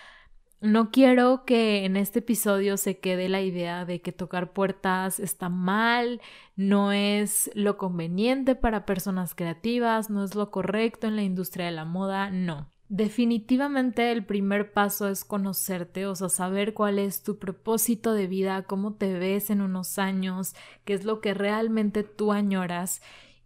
no 0.61 0.91
quiero 0.91 1.45
que 1.45 1.85
en 1.85 1.95
este 1.95 2.19
episodio 2.19 2.77
se 2.77 2.99
quede 2.99 3.29
la 3.29 3.41
idea 3.41 3.85
de 3.85 4.01
que 4.01 4.11
tocar 4.11 4.51
puertas 4.51 5.19
está 5.19 5.49
mal, 5.49 6.21
no 6.55 6.91
es 6.91 7.49
lo 7.53 7.77
conveniente 7.77 8.55
para 8.55 8.85
personas 8.85 9.35
creativas, 9.35 10.09
no 10.09 10.23
es 10.23 10.35
lo 10.35 10.51
correcto 10.51 11.07
en 11.07 11.15
la 11.15 11.23
industria 11.23 11.67
de 11.67 11.71
la 11.71 11.85
moda, 11.85 12.29
no. 12.29 12.69
Definitivamente 12.89 14.11
el 14.11 14.25
primer 14.25 14.73
paso 14.73 15.07
es 15.07 15.23
conocerte, 15.23 16.07
o 16.07 16.15
sea, 16.15 16.27
saber 16.27 16.73
cuál 16.73 16.97
es 16.97 17.21
tu 17.21 17.37
propósito 17.37 18.13
de 18.13 18.25
vida, 18.25 18.63
cómo 18.63 18.95
te 18.95 19.13
ves 19.17 19.51
en 19.51 19.61
unos 19.61 19.99
años, 19.99 20.55
qué 20.85 20.93
es 20.93 21.05
lo 21.05 21.21
que 21.21 21.35
realmente 21.35 22.03
tú 22.03 22.31
añoras. 22.31 23.01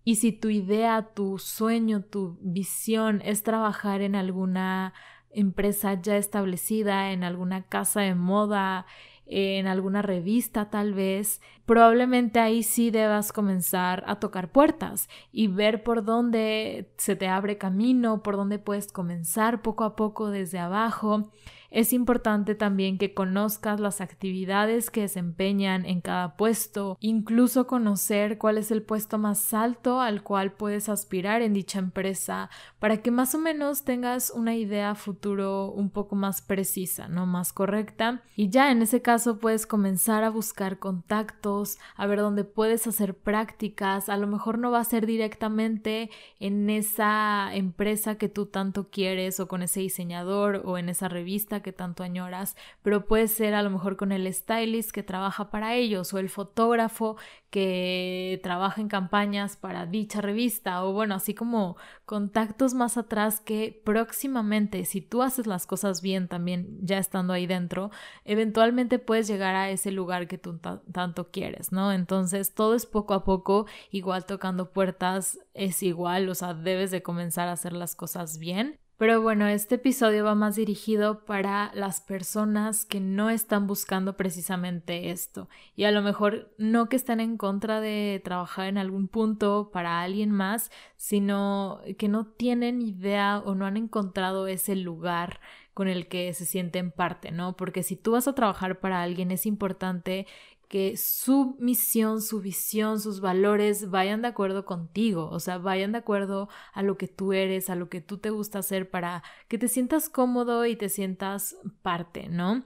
Y 0.05 0.15
si 0.15 0.31
tu 0.31 0.49
idea, 0.49 1.09
tu 1.13 1.39
sueño, 1.39 2.03
tu 2.03 2.37
visión 2.41 3.21
es 3.23 3.43
trabajar 3.43 4.01
en 4.01 4.15
alguna 4.15 4.93
empresa 5.33 5.99
ya 6.01 6.17
establecida, 6.17 7.11
en 7.11 7.23
alguna 7.23 7.63
casa 7.63 8.01
de 8.01 8.15
moda, 8.15 8.85
en 9.25 9.67
alguna 9.67 10.01
revista 10.01 10.69
tal 10.69 10.93
vez, 10.93 11.41
probablemente 11.65 12.39
ahí 12.39 12.63
sí 12.63 12.91
debas 12.91 13.31
comenzar 13.31 14.03
a 14.07 14.19
tocar 14.19 14.51
puertas 14.51 15.09
y 15.31 15.47
ver 15.47 15.83
por 15.83 16.03
dónde 16.03 16.91
se 16.97 17.15
te 17.15 17.27
abre 17.27 17.57
camino, 17.57 18.23
por 18.23 18.35
dónde 18.35 18.59
puedes 18.59 18.91
comenzar 18.91 19.61
poco 19.61 19.83
a 19.83 19.95
poco 19.95 20.29
desde 20.29 20.59
abajo 20.59 21.31
es 21.73 21.91
importante 21.91 22.53
también 22.53 22.99
que 22.99 23.15
conozcas 23.15 23.79
las 23.79 23.99
actividades 23.99 24.91
que 24.91 25.01
desempeñan 25.01 25.87
en 25.87 26.01
cada 26.01 26.37
puesto, 26.37 26.97
incluso 26.99 27.65
conocer 27.65 28.37
cuál 28.37 28.59
es 28.59 28.69
el 28.69 28.83
puesto 28.83 29.17
más 29.17 29.55
alto 29.55 29.99
al 29.99 30.21
cual 30.21 30.53
puedes 30.53 30.87
aspirar 30.87 31.41
en 31.41 31.53
dicha 31.53 31.79
empresa, 31.79 32.51
para 32.77 32.97
que 32.97 33.09
más 33.09 33.33
o 33.33 33.39
menos 33.39 33.85
tengas 33.85 34.31
una 34.35 34.55
idea 34.55 34.93
futuro 34.93 35.71
un 35.71 35.89
poco 35.89 36.15
más 36.15 36.43
precisa, 36.43 37.07
no 37.07 37.25
más 37.25 37.51
correcta. 37.53 38.21
Y 38.35 38.49
ya 38.49 38.71
en 38.71 38.83
ese 38.83 39.01
caso 39.01 39.39
puedes 39.39 39.65
comenzar 39.65 40.23
a 40.23 40.29
buscar 40.29 40.77
contactos, 40.77 41.52
a 41.95 42.07
ver 42.07 42.19
dónde 42.19 42.43
puedes 42.43 42.87
hacer 42.87 43.15
prácticas, 43.15 44.09
a 44.09 44.17
lo 44.17 44.27
mejor 44.27 44.57
no 44.57 44.71
va 44.71 44.79
a 44.79 44.83
ser 44.83 45.05
directamente 45.05 46.09
en 46.39 46.69
esa 46.69 47.53
empresa 47.53 48.17
que 48.17 48.29
tú 48.29 48.45
tanto 48.45 48.89
quieres 48.89 49.39
o 49.39 49.47
con 49.47 49.61
ese 49.61 49.81
diseñador 49.81 50.61
o 50.65 50.77
en 50.77 50.89
esa 50.89 51.07
revista 51.07 51.61
que 51.61 51.71
tanto 51.71 52.03
añoras, 52.03 52.55
pero 52.81 53.05
puede 53.05 53.27
ser 53.27 53.53
a 53.53 53.63
lo 53.63 53.69
mejor 53.69 53.97
con 53.97 54.11
el 54.11 54.31
stylist 54.33 54.91
que 54.91 55.03
trabaja 55.03 55.49
para 55.49 55.75
ellos 55.75 56.13
o 56.13 56.19
el 56.19 56.29
fotógrafo 56.29 57.17
que 57.53 58.39
trabaja 58.41 58.81
en 58.81 58.87
campañas 58.87 59.57
para 59.57 59.85
dicha 59.85 60.21
revista 60.21 60.83
o 60.83 60.91
bueno, 60.91 61.13
así 61.13 61.35
como 61.35 61.77
contactos 62.03 62.73
más 62.73 62.97
atrás 62.97 63.41
que 63.41 63.79
próximamente, 63.85 64.85
si 64.85 65.01
tú 65.01 65.21
haces 65.21 65.45
las 65.45 65.67
cosas 65.67 66.01
bien 66.01 66.27
también 66.27 66.79
ya 66.81 66.97
estando 66.97 67.31
ahí 67.31 67.45
dentro, 67.45 67.91
eventualmente 68.25 68.97
puedes 68.97 69.27
llegar 69.27 69.53
a 69.55 69.69
ese 69.69 69.91
lugar 69.91 70.27
que 70.27 70.39
tú 70.39 70.59
tanto 70.91 71.29
quieres, 71.29 71.71
¿no? 71.71 71.93
Entonces 71.93 72.55
todo 72.55 72.73
es 72.73 72.87
poco 72.87 73.13
a 73.13 73.23
poco, 73.23 73.67
igual 73.91 74.25
tocando 74.25 74.71
puertas 74.71 75.37
es 75.53 75.83
igual, 75.83 76.29
o 76.29 76.33
sea, 76.33 76.55
debes 76.55 76.89
de 76.89 77.03
comenzar 77.03 77.49
a 77.49 77.51
hacer 77.51 77.73
las 77.73 77.95
cosas 77.95 78.39
bien 78.39 78.79
pero 79.03 79.21
bueno, 79.21 79.49
este 79.49 79.75
episodio 79.75 80.23
va 80.23 80.33
más 80.33 80.55
dirigido 80.55 81.25
para 81.25 81.71
las 81.73 81.99
personas 81.99 82.85
que 82.85 83.01
no 83.01 83.29
están 83.29 83.67
buscando 83.67 84.15
precisamente 84.15 85.11
esto 85.11 85.49
y 85.75 85.83
a 85.83 85.91
lo 85.91 86.01
mejor 86.01 86.53
no 86.57 86.87
que 86.87 86.95
están 86.95 87.19
en 87.19 87.35
contra 87.35 87.81
de 87.81 88.21
trabajar 88.23 88.67
en 88.67 88.77
algún 88.77 89.09
punto 89.09 89.71
para 89.73 90.01
alguien 90.01 90.31
más, 90.31 90.71
sino 90.95 91.81
que 91.97 92.07
no 92.07 92.27
tienen 92.27 92.81
idea 92.81 93.39
o 93.43 93.55
no 93.55 93.65
han 93.65 93.75
encontrado 93.75 94.47
ese 94.47 94.73
lugar 94.77 95.41
con 95.73 95.89
el 95.89 96.07
que 96.07 96.33
se 96.33 96.45
sienten 96.45 96.89
parte, 96.91 97.31
¿no? 97.31 97.57
Porque 97.57 97.83
si 97.83 97.97
tú 97.97 98.11
vas 98.13 98.29
a 98.29 98.35
trabajar 98.35 98.79
para 98.79 99.01
alguien 99.01 99.31
es 99.31 99.45
importante 99.45 100.27
que 100.73 100.97
su 100.97 101.55
misión, 101.59 102.19
su 102.19 102.41
visión, 102.41 102.99
sus 102.99 103.21
valores 103.21 103.91
vayan 103.91 104.23
de 104.23 104.29
acuerdo 104.29 104.65
contigo, 104.65 105.29
o 105.29 105.39
sea, 105.39 105.59
vayan 105.59 105.91
de 105.91 105.99
acuerdo 105.99 106.49
a 106.73 106.81
lo 106.81 106.97
que 106.97 107.07
tú 107.07 107.31
eres, 107.31 107.69
a 107.69 107.75
lo 107.75 107.89
que 107.89 108.01
tú 108.01 108.17
te 108.17 108.31
gusta 108.31 108.57
hacer 108.57 108.89
para 108.89 109.21
que 109.47 109.59
te 109.59 109.67
sientas 109.67 110.09
cómodo 110.09 110.65
y 110.65 110.75
te 110.75 110.89
sientas 110.89 111.55
parte, 111.83 112.27
¿no? 112.27 112.63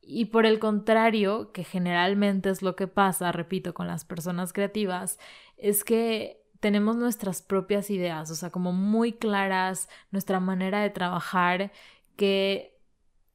Y 0.00 0.26
por 0.26 0.46
el 0.46 0.60
contrario, 0.60 1.50
que 1.50 1.64
generalmente 1.64 2.50
es 2.50 2.62
lo 2.62 2.76
que 2.76 2.86
pasa, 2.86 3.32
repito, 3.32 3.74
con 3.74 3.88
las 3.88 4.04
personas 4.04 4.52
creativas, 4.52 5.18
es 5.56 5.82
que 5.82 6.40
tenemos 6.60 6.94
nuestras 6.94 7.42
propias 7.42 7.90
ideas, 7.90 8.30
o 8.30 8.36
sea, 8.36 8.50
como 8.50 8.70
muy 8.70 9.12
claras, 9.12 9.88
nuestra 10.12 10.38
manera 10.38 10.82
de 10.82 10.90
trabajar, 10.90 11.72
que 12.14 12.73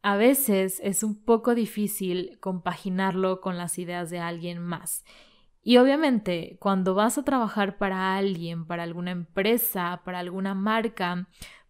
a 0.02 0.16
veces 0.16 0.80
es 0.84 1.04
un 1.04 1.24
poco 1.24 1.56
difícil 1.56 2.38
compaginarlo 2.40 3.42
con 3.42 3.58
las 3.58 3.78
ideas 3.80 4.10
de 4.10 4.20
alguien 4.20 4.60
más. 4.60 5.04
Y 5.62 5.78
obviamente, 5.78 6.58
cuando 6.60 6.96
vas 6.96 7.18
a 7.18 7.24
trabajar 7.24 7.78
para 7.78 8.16
alguien, 8.16 8.66
para 8.66 8.84
alguna 8.84 9.12
empresa, 9.12 10.02
para 10.06 10.20
alguna 10.20 10.56
marca, 10.56 11.28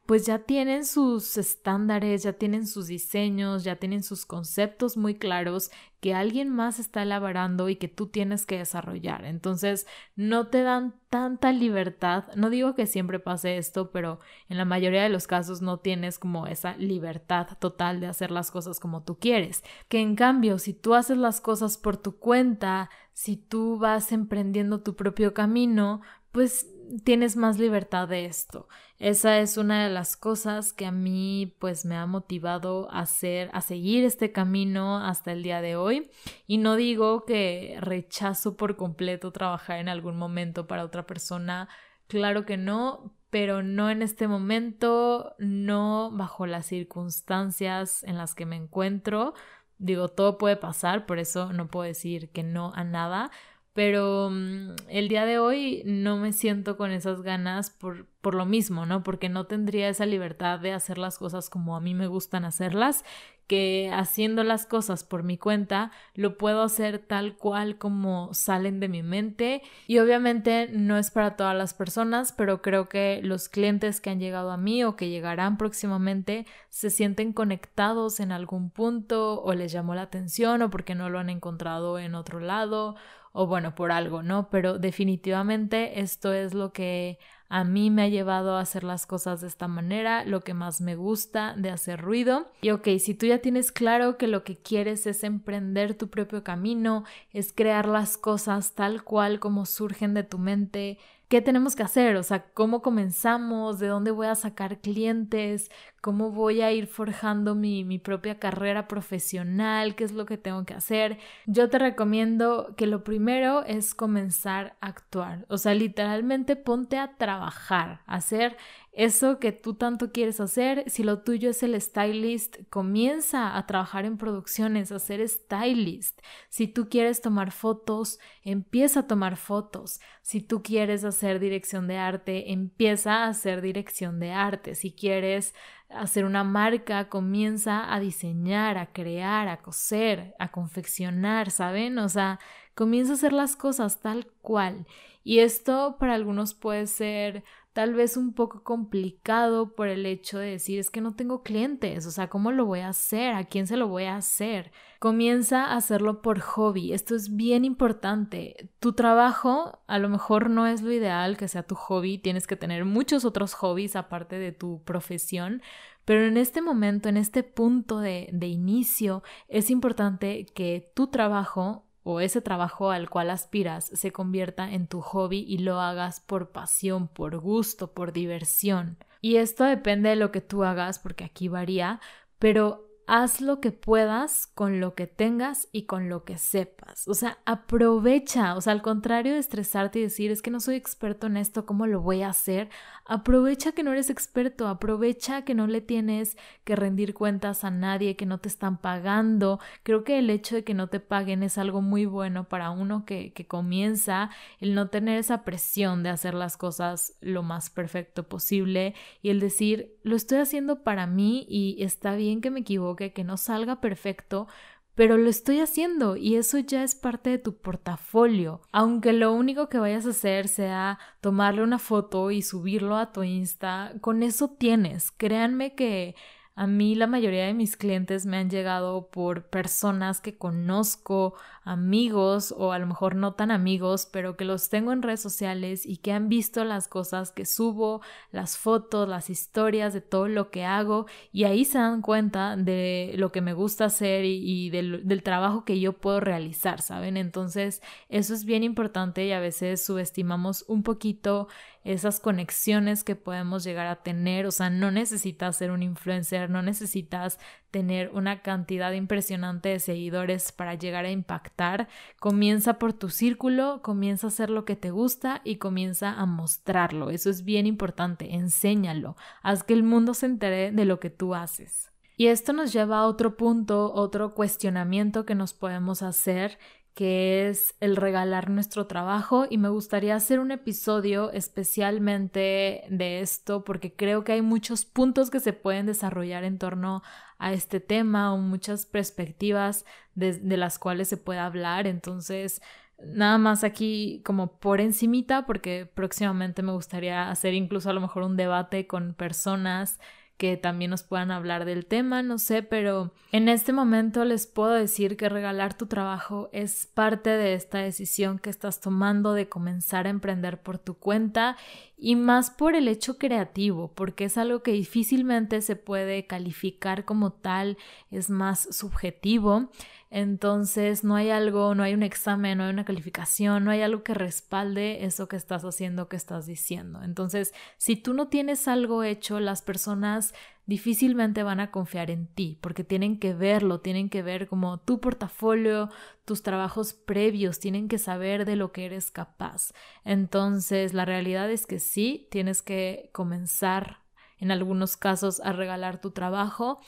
pues 0.09 0.25
ya 0.25 0.39
tienen 0.39 0.85
sus 0.85 1.37
estándares, 1.37 2.23
ya 2.23 2.33
tienen 2.33 2.65
sus 2.65 2.87
diseños, 2.87 3.63
ya 3.63 3.75
tienen 3.75 4.01
sus 4.01 4.25
conceptos 4.25 4.97
muy 4.97 5.13
claros 5.13 5.69
que 5.99 6.15
alguien 6.15 6.49
más 6.49 6.79
está 6.79 7.03
elaborando 7.03 7.69
y 7.69 7.75
que 7.75 7.89
tú 7.89 8.07
tienes 8.07 8.47
que 8.47 8.57
desarrollar. 8.57 9.23
Entonces, 9.23 9.85
no 10.15 10.47
te 10.47 10.63
dan 10.63 10.95
tanta 11.11 11.51
libertad. 11.51 12.23
No 12.35 12.49
digo 12.49 12.73
que 12.73 12.87
siempre 12.87 13.19
pase 13.19 13.59
esto, 13.59 13.91
pero 13.91 14.19
en 14.47 14.57
la 14.57 14.65
mayoría 14.65 15.03
de 15.03 15.09
los 15.09 15.27
casos 15.27 15.61
no 15.61 15.77
tienes 15.77 16.17
como 16.17 16.47
esa 16.47 16.75
libertad 16.77 17.47
total 17.59 17.99
de 17.99 18.07
hacer 18.07 18.31
las 18.31 18.49
cosas 18.49 18.79
como 18.79 19.03
tú 19.03 19.19
quieres. 19.19 19.63
Que 19.89 19.99
en 19.99 20.15
cambio, 20.15 20.57
si 20.57 20.73
tú 20.73 20.95
haces 20.95 21.17
las 21.17 21.39
cosas 21.39 21.77
por 21.77 21.97
tu 21.97 22.17
cuenta, 22.17 22.89
si 23.13 23.37
tú 23.37 23.77
vas 23.77 24.11
emprendiendo 24.11 24.81
tu 24.81 24.95
propio 24.95 25.35
camino, 25.35 26.01
pues 26.31 26.65
tienes 27.03 27.35
más 27.35 27.57
libertad 27.59 28.07
de 28.07 28.25
esto. 28.25 28.67
Esa 28.97 29.39
es 29.39 29.57
una 29.57 29.83
de 29.83 29.89
las 29.89 30.17
cosas 30.17 30.73
que 30.73 30.85
a 30.85 30.91
mí 30.91 31.55
pues 31.59 31.85
me 31.85 31.95
ha 31.95 32.05
motivado 32.05 32.91
a 32.91 32.99
hacer, 32.99 33.49
a 33.53 33.61
seguir 33.61 34.03
este 34.03 34.31
camino 34.31 34.97
hasta 34.97 35.31
el 35.31 35.43
día 35.43 35.61
de 35.61 35.75
hoy. 35.75 36.09
Y 36.47 36.57
no 36.57 36.75
digo 36.75 37.25
que 37.25 37.77
rechazo 37.79 38.57
por 38.57 38.75
completo 38.75 39.31
trabajar 39.31 39.79
en 39.79 39.89
algún 39.89 40.17
momento 40.17 40.67
para 40.67 40.83
otra 40.83 41.05
persona. 41.05 41.69
Claro 42.07 42.45
que 42.45 42.57
no, 42.57 43.13
pero 43.29 43.61
no 43.63 43.89
en 43.89 44.01
este 44.01 44.27
momento, 44.27 45.35
no 45.37 46.11
bajo 46.11 46.45
las 46.45 46.65
circunstancias 46.65 48.03
en 48.03 48.17
las 48.17 48.35
que 48.35 48.45
me 48.45 48.55
encuentro. 48.55 49.33
Digo, 49.77 50.09
todo 50.09 50.37
puede 50.37 50.57
pasar, 50.57 51.05
por 51.05 51.19
eso 51.19 51.53
no 51.53 51.67
puedo 51.67 51.85
decir 51.85 52.31
que 52.31 52.43
no 52.43 52.73
a 52.75 52.83
nada, 52.83 53.31
pero 53.73 54.29
mm, 54.31 54.75
el 54.89 55.07
día 55.07 55.25
de 55.25 55.39
hoy 55.39 55.83
no 55.85 56.17
me 56.17 56.33
siento 56.33 56.77
con 56.77 56.91
esas 56.91 57.21
ganas 57.21 57.69
por, 57.69 58.07
por 58.21 58.35
lo 58.35 58.45
mismo, 58.45 58.85
¿no? 58.85 59.03
Porque 59.03 59.29
no 59.29 59.45
tendría 59.45 59.89
esa 59.89 60.05
libertad 60.05 60.59
de 60.59 60.73
hacer 60.73 60.97
las 60.97 61.17
cosas 61.17 61.49
como 61.49 61.75
a 61.75 61.81
mí 61.81 61.93
me 61.93 62.07
gustan 62.07 62.45
hacerlas, 62.45 63.03
que 63.49 63.89
haciendo 63.91 64.43
las 64.43 64.67
cosas 64.67 65.03
por 65.03 65.23
mi 65.23 65.39
cuenta 65.39 65.91
lo 66.13 66.37
puedo 66.37 66.61
hacer 66.61 66.99
tal 66.99 67.35
cual 67.35 67.79
como 67.79 68.31
salen 68.31 68.79
de 68.79 68.87
mi 68.87 69.01
mente 69.01 69.63
y 69.87 69.97
obviamente 69.97 70.69
no 70.71 70.99
es 70.99 71.09
para 71.09 71.35
todas 71.35 71.57
las 71.57 71.73
personas, 71.73 72.31
pero 72.31 72.61
creo 72.61 72.89
que 72.89 73.21
los 73.23 73.49
clientes 73.49 74.01
que 74.01 74.11
han 74.11 74.19
llegado 74.19 74.51
a 74.51 74.57
mí 74.57 74.83
o 74.83 74.95
que 74.95 75.09
llegarán 75.09 75.57
próximamente 75.57 76.45
se 76.69 76.91
sienten 76.91 77.33
conectados 77.33 78.19
en 78.19 78.31
algún 78.31 78.69
punto 78.69 79.41
o 79.41 79.53
les 79.55 79.71
llamó 79.71 79.95
la 79.95 80.03
atención 80.03 80.61
o 80.61 80.69
porque 80.69 80.93
no 80.93 81.09
lo 81.09 81.17
han 81.17 81.31
encontrado 81.31 81.97
en 81.97 82.13
otro 82.13 82.39
lado 82.39 82.97
o 83.31 83.47
bueno, 83.47 83.75
por 83.75 83.91
algo, 83.91 84.23
¿no? 84.23 84.49
Pero 84.49 84.77
definitivamente 84.79 86.01
esto 86.01 86.33
es 86.33 86.53
lo 86.53 86.73
que 86.73 87.19
a 87.49 87.63
mí 87.63 87.89
me 87.89 88.03
ha 88.03 88.07
llevado 88.07 88.55
a 88.55 88.61
hacer 88.61 88.83
las 88.83 89.07
cosas 89.07 89.41
de 89.41 89.47
esta 89.47 89.67
manera, 89.67 90.23
lo 90.23 90.41
que 90.41 90.53
más 90.53 90.81
me 90.81 90.95
gusta 90.95 91.55
de 91.57 91.71
hacer 91.71 91.99
ruido. 91.99 92.51
Y 92.61 92.69
ok, 92.69 92.87
si 92.99 93.15
tú 93.15 93.25
ya 93.25 93.39
tienes 93.39 93.71
claro 93.71 94.17
que 94.17 94.27
lo 94.27 94.43
que 94.43 94.55
quieres 94.55 95.07
es 95.07 95.23
emprender 95.23 95.95
tu 95.95 96.09
propio 96.09 96.43
camino, 96.43 97.05
es 97.31 97.51
crear 97.51 97.87
las 97.87 98.17
cosas 98.17 98.75
tal 98.75 99.03
cual 99.03 99.39
como 99.39 99.65
surgen 99.65 100.13
de 100.13 100.23
tu 100.23 100.37
mente, 100.37 100.99
¿qué 101.29 101.41
tenemos 101.41 101.75
que 101.75 101.83
hacer? 101.83 102.15
O 102.17 102.23
sea, 102.23 102.43
¿cómo 102.53 102.81
comenzamos? 102.81 103.79
¿De 103.79 103.87
dónde 103.87 104.11
voy 104.11 104.27
a 104.27 104.35
sacar 104.35 104.79
clientes? 104.79 105.69
¿Cómo 106.01 106.31
voy 106.31 106.61
a 106.61 106.71
ir 106.71 106.87
forjando 106.87 107.55
mi, 107.55 107.83
mi, 107.85 107.99
propia 107.99 108.39
carrera 108.39 108.87
profesional? 108.87 109.95
¿Qué 109.95 110.03
es 110.05 110.11
lo 110.11 110.25
que 110.25 110.37
tengo 110.37 110.65
que 110.65 110.73
hacer? 110.73 111.19
Yo 111.45 111.69
te 111.69 111.77
recomiendo 111.77 112.73
que 112.75 112.87
lo 112.87 113.03
primero 113.03 113.63
es 113.63 113.93
comenzar 113.93 114.75
a 114.81 114.87
actuar. 114.87 115.45
O 115.49 115.57
sea, 115.57 115.75
literalmente 115.75 116.55
ponte 116.55 116.97
a 116.97 117.15
trabajar, 117.17 118.01
a 118.07 118.15
hacer 118.15 118.57
eso 118.99 119.39
que 119.39 119.53
tú 119.53 119.75
tanto 119.75 120.11
quieres 120.11 120.41
hacer, 120.41 120.83
si 120.87 121.03
lo 121.03 121.19
tuyo 121.19 121.51
es 121.51 121.63
el 121.63 121.79
stylist, 121.79 122.57
comienza 122.69 123.55
a 123.55 123.65
trabajar 123.65 124.03
en 124.03 124.17
producciones, 124.17 124.91
a 124.91 124.99
ser 124.99 125.25
stylist. 125.25 126.19
Si 126.49 126.67
tú 126.67 126.89
quieres 126.89 127.21
tomar 127.21 127.53
fotos, 127.53 128.19
empieza 128.43 128.99
a 128.99 129.07
tomar 129.07 129.37
fotos. 129.37 130.01
Si 130.21 130.41
tú 130.41 130.61
quieres 130.63 131.05
hacer 131.05 131.39
dirección 131.39 131.87
de 131.87 131.97
arte, 131.97 132.51
empieza 132.51 133.23
a 133.23 133.29
hacer 133.29 133.61
dirección 133.61 134.19
de 134.19 134.33
arte. 134.33 134.75
Si 134.75 134.91
quieres 134.91 135.55
hacer 135.87 136.25
una 136.25 136.43
marca, 136.43 137.07
comienza 137.07 137.93
a 137.93 138.01
diseñar, 138.01 138.77
a 138.77 138.91
crear, 138.91 139.47
a 139.47 139.61
coser, 139.61 140.35
a 140.39 140.51
confeccionar, 140.51 141.51
¿saben? 141.51 141.99
O 141.99 142.09
sea, 142.09 142.37
comienza 142.75 143.13
a 143.13 143.15
hacer 143.15 143.31
las 143.31 143.55
cosas 143.55 144.01
tal 144.01 144.27
cual. 144.41 144.85
Y 145.23 145.39
esto 145.39 145.95
para 145.99 146.15
algunos 146.15 146.53
puede 146.53 146.85
ser 146.85 147.45
tal 147.79 147.93
vez 147.93 148.17
un 148.17 148.33
poco 148.33 148.61
complicado 148.61 149.73
por 149.73 149.87
el 149.87 150.05
hecho 150.05 150.37
de 150.37 150.49
decir 150.49 150.79
es 150.79 150.89
que 150.89 150.99
no 150.99 151.15
tengo 151.15 151.43
clientes, 151.43 152.05
o 152.05 152.11
sea, 152.11 152.27
¿cómo 152.27 152.51
lo 152.51 152.65
voy 152.65 152.81
a 152.81 152.89
hacer? 152.89 153.33
¿A 153.35 153.45
quién 153.45 153.67
se 153.67 153.77
lo 153.77 153.87
voy 153.87 154.03
a 154.03 154.17
hacer? 154.17 154.73
Comienza 154.99 155.63
a 155.63 155.77
hacerlo 155.77 156.21
por 156.21 156.41
hobby, 156.41 156.91
esto 156.91 157.15
es 157.15 157.37
bien 157.37 157.63
importante. 157.63 158.69
Tu 158.81 158.91
trabajo 158.91 159.79
a 159.87 159.97
lo 159.97 160.09
mejor 160.09 160.49
no 160.49 160.67
es 160.67 160.81
lo 160.81 160.91
ideal 160.91 161.37
que 161.37 161.47
sea 161.47 161.63
tu 161.63 161.75
hobby, 161.75 162.17
tienes 162.17 162.47
que 162.47 162.57
tener 162.57 162.83
muchos 162.83 163.23
otros 163.23 163.53
hobbies 163.53 163.95
aparte 163.95 164.37
de 164.39 164.51
tu 164.51 164.83
profesión, 164.83 165.61
pero 166.03 166.25
en 166.25 166.35
este 166.35 166.61
momento, 166.61 167.07
en 167.07 167.15
este 167.15 167.43
punto 167.43 168.01
de, 168.01 168.27
de 168.33 168.47
inicio, 168.47 169.23
es 169.47 169.69
importante 169.69 170.47
que 170.53 170.91
tu 170.93 171.07
trabajo 171.07 171.85
o 172.03 172.19
ese 172.19 172.41
trabajo 172.41 172.91
al 172.91 173.09
cual 173.09 173.29
aspiras 173.29 173.85
se 173.85 174.11
convierta 174.11 174.71
en 174.71 174.87
tu 174.87 175.01
hobby 175.01 175.45
y 175.47 175.59
lo 175.59 175.79
hagas 175.79 176.19
por 176.19 176.51
pasión, 176.51 177.07
por 177.07 177.37
gusto, 177.39 177.93
por 177.93 178.13
diversión. 178.13 178.97
Y 179.21 179.35
esto 179.35 179.63
depende 179.63 180.09
de 180.09 180.15
lo 180.15 180.31
que 180.31 180.41
tú 180.41 180.63
hagas 180.63 180.99
porque 180.99 181.23
aquí 181.23 181.47
varía, 181.47 181.99
pero 182.39 182.88
haz 183.09 183.41
lo 183.41 183.59
que 183.59 183.71
puedas 183.71 184.45
con 184.45 184.79
lo 184.79 184.93
que 184.93 185.07
tengas 185.07 185.67
y 185.71 185.87
con 185.87 186.09
lo 186.09 186.25
que 186.25 186.37
sepas. 186.37 187.07
O 187.07 187.15
sea, 187.15 187.39
aprovecha, 187.43 188.55
o 188.55 188.61
sea, 188.61 188.71
al 188.71 188.83
contrario 188.83 189.33
de 189.33 189.39
estresarte 189.39 189.97
y 189.97 190.03
decir, 190.03 190.29
es 190.29 190.43
que 190.43 190.51
no 190.51 190.59
soy 190.59 190.75
experto 190.75 191.25
en 191.25 191.35
esto, 191.35 191.65
¿cómo 191.65 191.87
lo 191.87 192.01
voy 192.01 192.21
a 192.21 192.29
hacer? 192.29 192.69
Aprovecha 193.05 193.71
que 193.71 193.81
no 193.81 193.93
eres 193.93 194.11
experto, 194.11 194.67
aprovecha 194.67 195.43
que 195.43 195.55
no 195.55 195.65
le 195.65 195.81
tienes 195.81 196.37
que 196.63 196.75
rendir 196.75 197.15
cuentas 197.15 197.63
a 197.63 197.71
nadie, 197.71 198.15
que 198.15 198.27
no 198.27 198.37
te 198.37 198.47
están 198.47 198.77
pagando. 198.77 199.59
Creo 199.81 200.03
que 200.03 200.19
el 200.19 200.29
hecho 200.29 200.53
de 200.53 200.63
que 200.63 200.75
no 200.75 200.85
te 200.87 200.99
paguen 200.99 201.41
es 201.41 201.57
algo 201.57 201.81
muy 201.81 202.05
bueno 202.05 202.47
para 202.47 202.69
uno 202.69 203.05
que, 203.05 203.33
que 203.33 203.47
comienza, 203.47 204.29
el 204.59 204.75
no 204.75 204.89
tener 204.89 205.17
esa 205.17 205.43
presión 205.43 206.03
de 206.03 206.09
hacer 206.09 206.35
las 206.35 206.57
cosas 206.57 207.15
lo 207.21 207.41
más 207.41 207.71
perfecto 207.71 208.29
posible 208.29 208.93
y 209.23 209.31
el 209.31 209.39
decir, 209.39 209.97
lo 210.03 210.15
estoy 210.15 210.37
haciendo 210.37 210.83
para 210.83 211.07
mí 211.07 211.47
y 211.49 211.81
está 211.83 212.13
bien 212.13 212.41
que 212.41 212.51
me 212.51 212.59
equivoque 212.59 212.98
que 212.99 213.23
no 213.23 213.37
salga 213.37 213.81
perfecto, 213.81 214.47
pero 214.95 215.17
lo 215.17 215.29
estoy 215.29 215.61
haciendo 215.61 216.17
y 216.17 216.35
eso 216.35 216.59
ya 216.59 216.83
es 216.83 216.93
parte 216.93 217.29
de 217.29 217.37
tu 217.37 217.55
portafolio. 217.55 218.61
Aunque 218.73 219.13
lo 219.13 219.31
único 219.33 219.69
que 219.69 219.77
vayas 219.77 220.05
a 220.05 220.09
hacer 220.09 220.49
sea 220.49 220.99
tomarle 221.21 221.63
una 221.63 221.79
foto 221.79 222.31
y 222.31 222.41
subirlo 222.41 222.97
a 222.97 223.13
tu 223.13 223.23
Insta, 223.23 223.93
con 224.01 224.23
eso 224.23 224.49
tienes. 224.49 225.11
Créanme 225.11 225.73
que 225.73 226.15
a 226.59 226.67
mí 226.67 226.95
la 226.95 227.07
mayoría 227.07 227.45
de 227.45 227.53
mis 227.53 227.77
clientes 227.77 228.25
me 228.25 228.35
han 228.35 228.49
llegado 228.49 229.09
por 229.09 229.43
personas 229.49 230.19
que 230.19 230.37
conozco, 230.37 231.35
amigos 231.69 232.51
o 232.57 232.71
a 232.71 232.79
lo 232.79 232.87
mejor 232.87 233.15
no 233.15 233.33
tan 233.33 233.51
amigos, 233.51 234.07
pero 234.11 234.35
que 234.35 234.43
los 234.43 234.69
tengo 234.69 234.91
en 234.91 235.03
redes 235.03 235.21
sociales 235.21 235.85
y 235.85 235.97
que 235.97 236.11
han 236.11 236.27
visto 236.27 236.63
las 236.65 236.87
cosas 236.87 237.31
que 237.31 237.45
subo, 237.45 238.01
las 238.31 238.57
fotos, 238.57 239.07
las 239.07 239.29
historias 239.29 239.93
de 239.93 240.01
todo 240.01 240.27
lo 240.27 240.49
que 240.49 240.65
hago 240.65 241.05
y 241.31 241.43
ahí 241.43 241.65
se 241.65 241.77
dan 241.77 242.01
cuenta 242.01 242.57
de 242.57 243.13
lo 243.17 243.31
que 243.31 243.41
me 243.41 243.53
gusta 243.53 243.85
hacer 243.85 244.25
y, 244.25 244.71
del, 244.71 245.07
del 245.07 245.21
trabajo 245.21 245.63
que 245.63 245.79
yo 245.79 245.93
puedo 245.93 246.19
realizar, 246.19 246.81
¿saben? 246.81 247.17
Entonces 247.17 247.83
eso 248.09 248.33
es 248.33 248.45
bien 248.45 248.63
importante 248.63 249.25
y 249.25 249.31
a 249.31 249.39
veces 249.39 249.85
subestimamos 249.85 250.65
un 250.67 250.81
poquito 250.81 251.47
esas 251.83 252.19
conexiones 252.19 253.03
que 253.03 253.15
podemos 253.15 253.63
llegar 253.63 253.87
a 253.87 254.03
tener, 254.03 254.45
o 254.45 254.51
sea, 254.51 254.69
no 254.69 254.91
necesitas 254.91 255.55
ser 255.55 255.71
un 255.71 255.81
influencer, 255.81 256.49
no 256.49 256.61
necesitas 256.61 257.39
tener 257.71 258.09
una 258.13 258.41
cantidad 258.41 258.91
impresionante 258.91 259.69
de 259.69 259.79
seguidores 259.79 260.51
para 260.51 260.75
llegar 260.75 261.05
a 261.05 261.11
impactar. 261.11 261.87
Comienza 262.19 262.79
por 262.79 262.93
tu 262.93 263.09
círculo, 263.09 263.81
comienza 263.81 264.27
a 264.27 264.29
hacer 264.29 264.49
lo 264.49 264.65
que 264.65 264.75
te 264.75 264.91
gusta 264.91 265.41
y 265.43 265.57
comienza 265.57 266.11
a 266.11 266.25
mostrarlo. 266.25 267.09
Eso 267.09 267.29
es 267.29 267.43
bien 267.43 267.67
importante, 267.67 268.35
enséñalo, 268.35 269.15
haz 269.41 269.63
que 269.63 269.73
el 269.73 269.83
mundo 269.83 270.13
se 270.13 270.25
entere 270.25 270.71
de 270.71 270.85
lo 270.85 270.99
que 270.99 271.09
tú 271.09 271.35
haces. 271.35 271.89
Y 272.19 272.27
esto 272.27 272.51
nos 272.51 272.73
lleva 272.73 272.99
a 272.99 273.05
otro 273.05 273.37
punto, 273.37 273.93
otro 273.93 274.33
cuestionamiento 274.33 275.25
que 275.25 275.35
nos 275.35 275.53
podemos 275.53 276.01
hacer 276.01 276.59
que 276.93 277.47
es 277.47 277.75
el 277.79 277.95
regalar 277.95 278.49
nuestro 278.49 278.87
trabajo 278.87 279.45
y 279.49 279.57
me 279.57 279.69
gustaría 279.69 280.15
hacer 280.15 280.39
un 280.39 280.51
episodio 280.51 281.31
especialmente 281.31 282.83
de 282.89 283.21
esto 283.21 283.63
porque 283.63 283.93
creo 283.93 284.23
que 284.23 284.33
hay 284.33 284.41
muchos 284.41 284.85
puntos 284.85 285.29
que 285.29 285.39
se 285.39 285.53
pueden 285.53 285.85
desarrollar 285.85 286.43
en 286.43 286.57
torno 286.57 287.01
a 287.37 287.53
este 287.53 287.79
tema 287.79 288.33
o 288.33 288.37
muchas 288.37 288.85
perspectivas 288.85 289.85
de, 290.15 290.33
de 290.33 290.57
las 290.57 290.77
cuales 290.77 291.07
se 291.07 291.17
puede 291.17 291.39
hablar. 291.39 291.87
Entonces 291.87 292.61
nada 293.01 293.37
más 293.37 293.63
aquí 293.63 294.21
como 294.25 294.59
por 294.59 294.81
encimita 294.81 295.45
porque 295.45 295.85
próximamente 295.85 296.63
me 296.63 296.73
gustaría 296.73 297.29
hacer 297.29 297.53
incluso 297.53 297.89
a 297.89 297.93
lo 297.93 298.01
mejor 298.01 298.23
un 298.23 298.35
debate 298.35 298.87
con 298.87 299.13
personas 299.13 299.99
que 300.39 300.55
también 300.55 300.89
nos 300.89 301.03
puedan 301.03 301.31
hablar 301.31 301.65
del 301.65 301.85
tema, 301.85 302.23
no 302.23 302.37
sé, 302.37 302.63
pero 302.63 303.11
en 303.33 303.49
este 303.49 303.73
momento 303.73 304.23
les 304.23 304.47
puedo 304.47 304.71
decir 304.71 305.17
que 305.17 305.27
regalar 305.27 305.73
tu 305.73 305.85
trabajo 305.85 306.49
es 306.53 306.85
parte 306.85 307.29
de 307.31 307.55
esta 307.55 307.79
decisión 307.79 308.39
que 308.39 308.49
estás 308.49 308.79
tomando 308.79 309.33
de 309.33 309.49
comenzar 309.49 310.07
a 310.07 310.11
emprender 310.11 310.61
por 310.61 310.77
tu 310.77 310.93
cuenta 310.93 311.57
y 312.01 312.15
más 312.15 312.49
por 312.49 312.75
el 312.75 312.87
hecho 312.87 313.17
creativo, 313.17 313.91
porque 313.93 314.25
es 314.25 314.37
algo 314.37 314.63
que 314.63 314.71
difícilmente 314.71 315.61
se 315.61 315.75
puede 315.75 316.25
calificar 316.27 317.03
como 317.03 317.33
tal, 317.33 317.77
es 318.09 318.29
más 318.29 318.69
subjetivo. 318.71 319.69
Entonces 320.09 321.03
no 321.03 321.15
hay 321.15 321.29
algo, 321.29 321.75
no 321.75 321.83
hay 321.83 321.93
un 321.93 322.01
examen, 322.01 322.57
no 322.57 322.63
hay 322.63 322.71
una 322.71 322.85
calificación, 322.85 323.65
no 323.65 323.71
hay 323.71 323.81
algo 323.81 324.03
que 324.03 324.13
respalde 324.13 325.03
eso 325.05 325.27
que 325.27 325.35
estás 325.35 325.63
haciendo, 325.63 326.07
que 326.07 326.15
estás 326.15 326.47
diciendo. 326.47 327.03
Entonces, 327.03 327.53
si 327.77 327.95
tú 327.95 328.13
no 328.13 328.29
tienes 328.29 328.67
algo 328.67 329.03
hecho, 329.03 329.39
las 329.39 329.61
personas 329.61 330.33
difícilmente 330.69 331.41
van 331.41 331.59
a 331.59 331.71
confiar 331.71 332.11
en 332.11 332.27
ti, 332.27 332.59
porque 332.61 332.83
tienen 332.83 333.19
que 333.19 333.33
verlo, 333.33 333.81
tienen 333.81 334.07
que 334.07 334.21
ver 334.21 334.47
como 334.47 334.79
tu 334.79 335.01
portafolio, 335.01 335.89
tus 336.25 336.43
trabajos 336.43 336.93
previos, 336.93 337.59
tienen 337.59 337.87
que 337.87 337.97
saber 337.97 338.45
de 338.45 338.55
lo 338.55 338.71
que 338.71 338.85
eres 338.85 339.09
capaz. 339.09 339.73
Entonces, 340.05 340.93
la 340.93 341.05
realidad 341.05 341.49
es 341.49 341.65
que 341.65 341.79
sí, 341.79 342.27
tienes 342.29 342.61
que 342.61 343.09
comenzar 343.13 344.03
en 344.37 344.51
algunos 344.51 344.95
casos 344.95 345.41
a 345.43 345.53
regalar 345.53 345.99
tu 346.01 346.11
trabajo, 346.11 346.79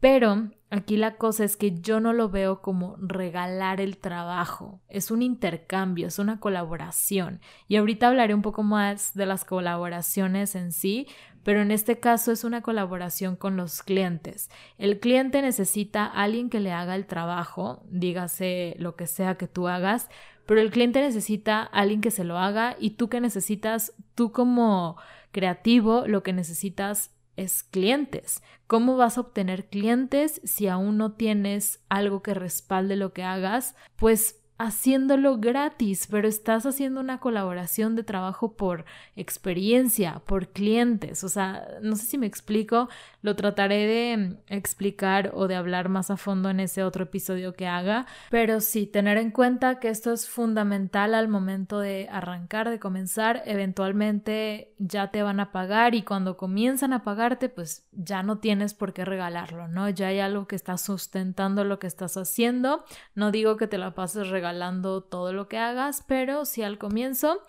pero 0.00 0.50
aquí 0.70 0.96
la 0.96 1.16
cosa 1.16 1.44
es 1.44 1.56
que 1.56 1.80
yo 1.80 2.00
no 2.00 2.12
lo 2.12 2.28
veo 2.28 2.60
como 2.60 2.96
regalar 2.98 3.80
el 3.80 3.98
trabajo, 3.98 4.80
es 4.88 5.10
un 5.10 5.22
intercambio, 5.22 6.08
es 6.08 6.18
una 6.18 6.40
colaboración. 6.40 7.40
Y 7.68 7.76
ahorita 7.76 8.08
hablaré 8.08 8.34
un 8.34 8.42
poco 8.42 8.62
más 8.62 9.14
de 9.14 9.26
las 9.26 9.44
colaboraciones 9.44 10.54
en 10.54 10.72
sí, 10.72 11.06
pero 11.46 11.62
en 11.62 11.70
este 11.70 12.00
caso 12.00 12.32
es 12.32 12.42
una 12.42 12.60
colaboración 12.60 13.36
con 13.36 13.56
los 13.56 13.82
clientes. 13.82 14.50
El 14.78 14.98
cliente 14.98 15.42
necesita 15.42 16.04
alguien 16.04 16.50
que 16.50 16.58
le 16.58 16.72
haga 16.72 16.96
el 16.96 17.06
trabajo, 17.06 17.84
dígase 17.88 18.74
lo 18.78 18.96
que 18.96 19.06
sea 19.06 19.36
que 19.36 19.46
tú 19.46 19.68
hagas, 19.68 20.08
pero 20.44 20.60
el 20.60 20.70
cliente 20.70 21.00
necesita 21.00 21.62
alguien 21.62 22.00
que 22.00 22.10
se 22.10 22.24
lo 22.24 22.38
haga 22.38 22.76
y 22.80 22.90
tú 22.90 23.08
que 23.08 23.20
necesitas, 23.20 23.94
tú 24.14 24.32
como 24.32 24.96
creativo, 25.30 26.04
lo 26.06 26.22
que 26.22 26.32
necesitas 26.32 27.15
es 27.36 27.62
clientes. 27.62 28.42
¿Cómo 28.66 28.96
vas 28.96 29.18
a 29.18 29.22
obtener 29.22 29.68
clientes 29.68 30.40
si 30.44 30.68
aún 30.68 30.96
no 30.96 31.12
tienes 31.12 31.84
algo 31.88 32.22
que 32.22 32.34
respalde 32.34 32.96
lo 32.96 33.12
que 33.12 33.22
hagas? 33.22 33.74
Pues 33.96 34.40
haciéndolo 34.58 35.36
gratis, 35.38 36.08
pero 36.10 36.26
estás 36.26 36.64
haciendo 36.64 37.00
una 37.00 37.18
colaboración 37.18 37.94
de 37.94 38.04
trabajo 38.04 38.54
por 38.54 38.86
experiencia, 39.14 40.22
por 40.24 40.48
clientes. 40.48 41.24
O 41.24 41.28
sea, 41.28 41.68
no 41.82 41.96
sé 41.96 42.06
si 42.06 42.18
me 42.18 42.26
explico, 42.26 42.88
lo 43.20 43.36
trataré 43.36 43.86
de 43.86 44.36
explicar 44.48 45.32
o 45.34 45.46
de 45.46 45.56
hablar 45.56 45.88
más 45.90 46.10
a 46.10 46.16
fondo 46.16 46.48
en 46.48 46.60
ese 46.60 46.84
otro 46.84 47.04
episodio 47.04 47.54
que 47.54 47.66
haga, 47.66 48.06
pero 48.30 48.60
sí, 48.60 48.86
tener 48.86 49.18
en 49.18 49.30
cuenta 49.30 49.78
que 49.78 49.88
esto 49.88 50.12
es 50.12 50.28
fundamental 50.28 51.14
al 51.14 51.28
momento 51.28 51.78
de 51.80 52.08
arrancar, 52.10 52.70
de 52.70 52.78
comenzar, 52.78 53.42
eventualmente 53.44 54.72
ya 54.78 55.10
te 55.10 55.22
van 55.22 55.40
a 55.40 55.52
pagar 55.52 55.94
y 55.94 56.02
cuando 56.02 56.36
comienzan 56.36 56.94
a 56.94 57.02
pagarte, 57.02 57.48
pues 57.50 57.86
ya 57.92 58.22
no 58.22 58.38
tienes 58.38 58.72
por 58.72 58.94
qué 58.94 59.04
regalarlo, 59.04 59.68
¿no? 59.68 59.88
Ya 59.90 60.08
hay 60.08 60.20
algo 60.20 60.46
que 60.46 60.56
está 60.56 60.78
sustentando 60.78 61.64
lo 61.64 61.78
que 61.78 61.86
estás 61.86 62.16
haciendo. 62.16 62.84
No 63.14 63.30
digo 63.30 63.56
que 63.56 63.66
te 63.66 63.78
la 63.78 63.94
pases 63.94 64.28
regalando 64.28 64.45
regalando 64.46 65.00
todo 65.00 65.32
lo 65.32 65.48
que 65.48 65.58
hagas, 65.58 66.04
pero 66.06 66.44
sí 66.44 66.62
al 66.62 66.78
comienzo 66.78 67.40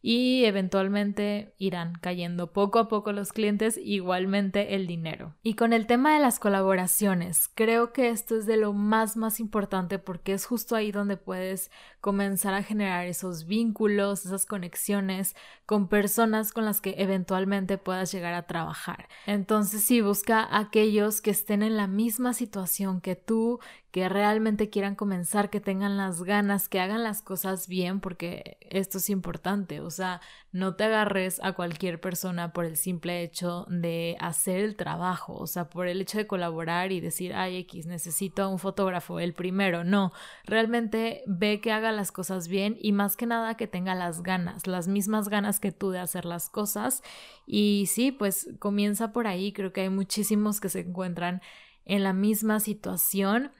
y 0.00 0.44
eventualmente 0.44 1.52
irán 1.58 1.94
cayendo 2.00 2.52
poco 2.52 2.78
a 2.78 2.88
poco 2.88 3.12
los 3.12 3.32
clientes, 3.32 3.76
igualmente 3.76 4.74
el 4.74 4.86
dinero. 4.86 5.34
Y 5.42 5.54
con 5.54 5.72
el 5.72 5.86
tema 5.86 6.14
de 6.14 6.20
las 6.20 6.38
colaboraciones, 6.38 7.50
creo 7.54 7.92
que 7.92 8.08
esto 8.08 8.36
es 8.36 8.46
de 8.46 8.56
lo 8.56 8.72
más 8.72 9.16
más 9.16 9.40
importante 9.40 9.98
porque 9.98 10.32
es 10.32 10.46
justo 10.46 10.76
ahí 10.76 10.92
donde 10.92 11.16
puedes 11.16 11.70
comenzar 12.06 12.54
a 12.54 12.62
generar 12.62 13.04
esos 13.04 13.46
vínculos, 13.46 14.24
esas 14.26 14.46
conexiones 14.46 15.34
con 15.66 15.88
personas 15.88 16.52
con 16.52 16.64
las 16.64 16.80
que 16.80 16.94
eventualmente 16.98 17.78
puedas 17.78 18.12
llegar 18.12 18.32
a 18.32 18.46
trabajar. 18.46 19.08
Entonces, 19.26 19.82
sí, 19.82 20.02
busca 20.02 20.46
aquellos 20.56 21.20
que 21.20 21.32
estén 21.32 21.64
en 21.64 21.76
la 21.76 21.88
misma 21.88 22.32
situación 22.32 23.00
que 23.00 23.16
tú, 23.16 23.58
que 23.90 24.08
realmente 24.08 24.70
quieran 24.70 24.94
comenzar, 24.94 25.50
que 25.50 25.60
tengan 25.60 25.96
las 25.96 26.22
ganas, 26.22 26.68
que 26.68 26.78
hagan 26.78 27.02
las 27.02 27.22
cosas 27.22 27.66
bien, 27.66 27.98
porque 27.98 28.56
esto 28.60 28.98
es 28.98 29.10
importante. 29.10 29.80
O 29.80 29.90
sea, 29.90 30.20
no 30.56 30.74
te 30.74 30.84
agarres 30.84 31.38
a 31.42 31.52
cualquier 31.52 32.00
persona 32.00 32.54
por 32.54 32.64
el 32.64 32.78
simple 32.78 33.22
hecho 33.22 33.66
de 33.68 34.16
hacer 34.20 34.60
el 34.60 34.74
trabajo, 34.74 35.34
o 35.34 35.46
sea, 35.46 35.68
por 35.68 35.86
el 35.86 36.00
hecho 36.00 36.16
de 36.16 36.26
colaborar 36.26 36.92
y 36.92 37.00
decir, 37.00 37.34
ay, 37.34 37.58
X, 37.58 37.84
necesito 37.84 38.42
a 38.42 38.48
un 38.48 38.58
fotógrafo, 38.58 39.20
el 39.20 39.34
primero. 39.34 39.84
No, 39.84 40.12
realmente 40.44 41.22
ve 41.26 41.60
que 41.60 41.72
haga 41.72 41.92
las 41.92 42.10
cosas 42.10 42.48
bien 42.48 42.78
y 42.80 42.92
más 42.92 43.18
que 43.18 43.26
nada 43.26 43.58
que 43.58 43.66
tenga 43.66 43.94
las 43.94 44.22
ganas, 44.22 44.66
las 44.66 44.88
mismas 44.88 45.28
ganas 45.28 45.60
que 45.60 45.72
tú 45.72 45.90
de 45.90 45.98
hacer 45.98 46.24
las 46.24 46.48
cosas. 46.48 47.02
Y 47.46 47.84
sí, 47.88 48.10
pues 48.10 48.48
comienza 48.58 49.12
por 49.12 49.26
ahí, 49.26 49.52
creo 49.52 49.74
que 49.74 49.82
hay 49.82 49.90
muchísimos 49.90 50.58
que 50.58 50.70
se 50.70 50.80
encuentran 50.80 51.42
en 51.84 52.02
la 52.02 52.14
misma 52.14 52.60
situación. 52.60 53.52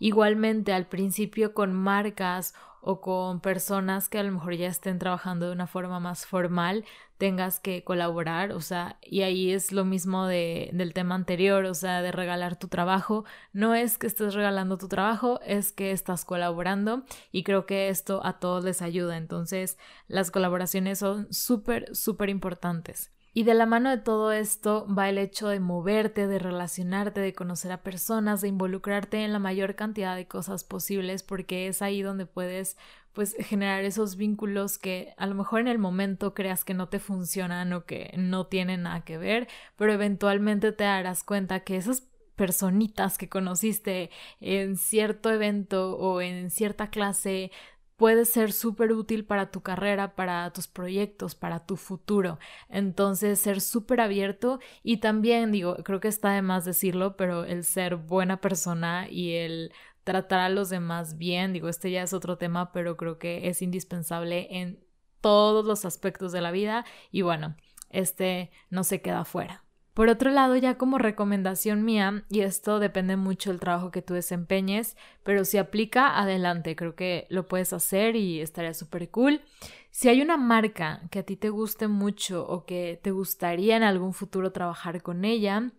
Igualmente 0.00 0.72
al 0.72 0.88
principio 0.88 1.54
con 1.54 1.74
marcas 1.74 2.54
o 2.82 3.00
con 3.00 3.40
personas 3.40 4.08
que 4.08 4.18
a 4.18 4.22
lo 4.22 4.32
mejor 4.32 4.54
ya 4.54 4.68
estén 4.68 4.98
trabajando 4.98 5.46
de 5.46 5.52
una 5.52 5.66
forma 5.66 6.00
más 6.00 6.26
formal, 6.26 6.84
tengas 7.18 7.60
que 7.60 7.84
colaborar, 7.84 8.52
o 8.52 8.60
sea, 8.60 8.98
y 9.02 9.22
ahí 9.22 9.52
es 9.52 9.72
lo 9.72 9.84
mismo 9.84 10.26
de, 10.26 10.70
del 10.72 10.94
tema 10.94 11.14
anterior, 11.14 11.66
o 11.66 11.74
sea, 11.74 12.00
de 12.00 12.12
regalar 12.12 12.56
tu 12.56 12.68
trabajo, 12.68 13.24
no 13.52 13.74
es 13.74 13.98
que 13.98 14.06
estés 14.06 14.34
regalando 14.34 14.78
tu 14.78 14.88
trabajo, 14.88 15.40
es 15.44 15.72
que 15.72 15.92
estás 15.92 16.24
colaborando 16.24 17.04
y 17.30 17.42
creo 17.42 17.66
que 17.66 17.90
esto 17.90 18.24
a 18.24 18.38
todos 18.38 18.64
les 18.64 18.80
ayuda, 18.80 19.18
entonces 19.18 19.78
las 20.08 20.30
colaboraciones 20.30 20.98
son 20.98 21.32
súper, 21.32 21.94
súper 21.94 22.30
importantes. 22.30 23.10
Y 23.32 23.44
de 23.44 23.54
la 23.54 23.64
mano 23.64 23.90
de 23.90 23.98
todo 23.98 24.32
esto 24.32 24.86
va 24.92 25.08
el 25.08 25.16
hecho 25.16 25.48
de 25.48 25.60
moverte, 25.60 26.26
de 26.26 26.40
relacionarte, 26.40 27.20
de 27.20 27.32
conocer 27.32 27.70
a 27.70 27.82
personas, 27.82 28.40
de 28.40 28.48
involucrarte 28.48 29.24
en 29.24 29.32
la 29.32 29.38
mayor 29.38 29.76
cantidad 29.76 30.16
de 30.16 30.26
cosas 30.26 30.64
posibles, 30.64 31.22
porque 31.22 31.68
es 31.68 31.80
ahí 31.80 32.02
donde 32.02 32.26
puedes 32.26 32.76
pues 33.12 33.36
generar 33.38 33.84
esos 33.84 34.16
vínculos 34.16 34.78
que 34.78 35.14
a 35.16 35.26
lo 35.26 35.34
mejor 35.34 35.60
en 35.60 35.68
el 35.68 35.78
momento 35.78 36.34
creas 36.34 36.64
que 36.64 36.74
no 36.74 36.88
te 36.88 36.98
funcionan 36.98 37.72
o 37.72 37.84
que 37.84 38.12
no 38.16 38.46
tienen 38.46 38.82
nada 38.82 39.04
que 39.04 39.18
ver, 39.18 39.48
pero 39.76 39.92
eventualmente 39.92 40.72
te 40.72 40.84
darás 40.84 41.22
cuenta 41.22 41.60
que 41.60 41.76
esas 41.76 42.02
personitas 42.34 43.18
que 43.18 43.28
conociste 43.28 44.10
en 44.40 44.76
cierto 44.76 45.30
evento 45.30 45.96
o 45.98 46.20
en 46.20 46.50
cierta 46.50 46.90
clase 46.90 47.52
puede 48.00 48.24
ser 48.24 48.54
súper 48.54 48.92
útil 48.92 49.26
para 49.26 49.50
tu 49.50 49.60
carrera, 49.60 50.16
para 50.16 50.50
tus 50.54 50.66
proyectos, 50.68 51.34
para 51.34 51.66
tu 51.66 51.76
futuro. 51.76 52.38
Entonces, 52.70 53.38
ser 53.38 53.60
súper 53.60 54.00
abierto 54.00 54.58
y 54.82 55.00
también, 55.00 55.52
digo, 55.52 55.76
creo 55.84 56.00
que 56.00 56.08
está 56.08 56.32
de 56.32 56.40
más 56.40 56.64
decirlo, 56.64 57.18
pero 57.18 57.44
el 57.44 57.62
ser 57.62 57.96
buena 57.96 58.40
persona 58.40 59.06
y 59.10 59.34
el 59.34 59.74
tratar 60.02 60.40
a 60.40 60.48
los 60.48 60.70
demás 60.70 61.18
bien, 61.18 61.52
digo, 61.52 61.68
este 61.68 61.90
ya 61.90 62.02
es 62.02 62.14
otro 62.14 62.38
tema, 62.38 62.72
pero 62.72 62.96
creo 62.96 63.18
que 63.18 63.48
es 63.50 63.60
indispensable 63.60 64.48
en 64.50 64.82
todos 65.20 65.66
los 65.66 65.84
aspectos 65.84 66.32
de 66.32 66.40
la 66.40 66.52
vida 66.52 66.86
y 67.12 67.20
bueno, 67.20 67.54
este 67.90 68.50
no 68.70 68.82
se 68.82 69.02
queda 69.02 69.26
fuera. 69.26 69.62
Por 69.94 70.08
otro 70.08 70.30
lado, 70.30 70.56
ya 70.56 70.78
como 70.78 70.98
recomendación 70.98 71.84
mía, 71.84 72.24
y 72.30 72.40
esto 72.40 72.78
depende 72.78 73.16
mucho 73.16 73.50
del 73.50 73.60
trabajo 73.60 73.90
que 73.90 74.02
tú 74.02 74.14
desempeñes, 74.14 74.96
pero 75.24 75.44
si 75.44 75.58
aplica, 75.58 76.18
adelante, 76.18 76.76
creo 76.76 76.94
que 76.94 77.26
lo 77.28 77.48
puedes 77.48 77.72
hacer 77.72 78.16
y 78.16 78.40
estaría 78.40 78.72
súper 78.72 79.10
cool. 79.10 79.42
Si 79.90 80.08
hay 80.08 80.22
una 80.22 80.36
marca 80.36 81.02
que 81.10 81.18
a 81.18 81.22
ti 81.24 81.36
te 81.36 81.50
guste 81.50 81.88
mucho 81.88 82.46
o 82.46 82.64
que 82.64 83.00
te 83.02 83.10
gustaría 83.10 83.76
en 83.76 83.82
algún 83.82 84.14
futuro 84.14 84.52
trabajar 84.52 85.02
con 85.02 85.24
ella, 85.24 85.72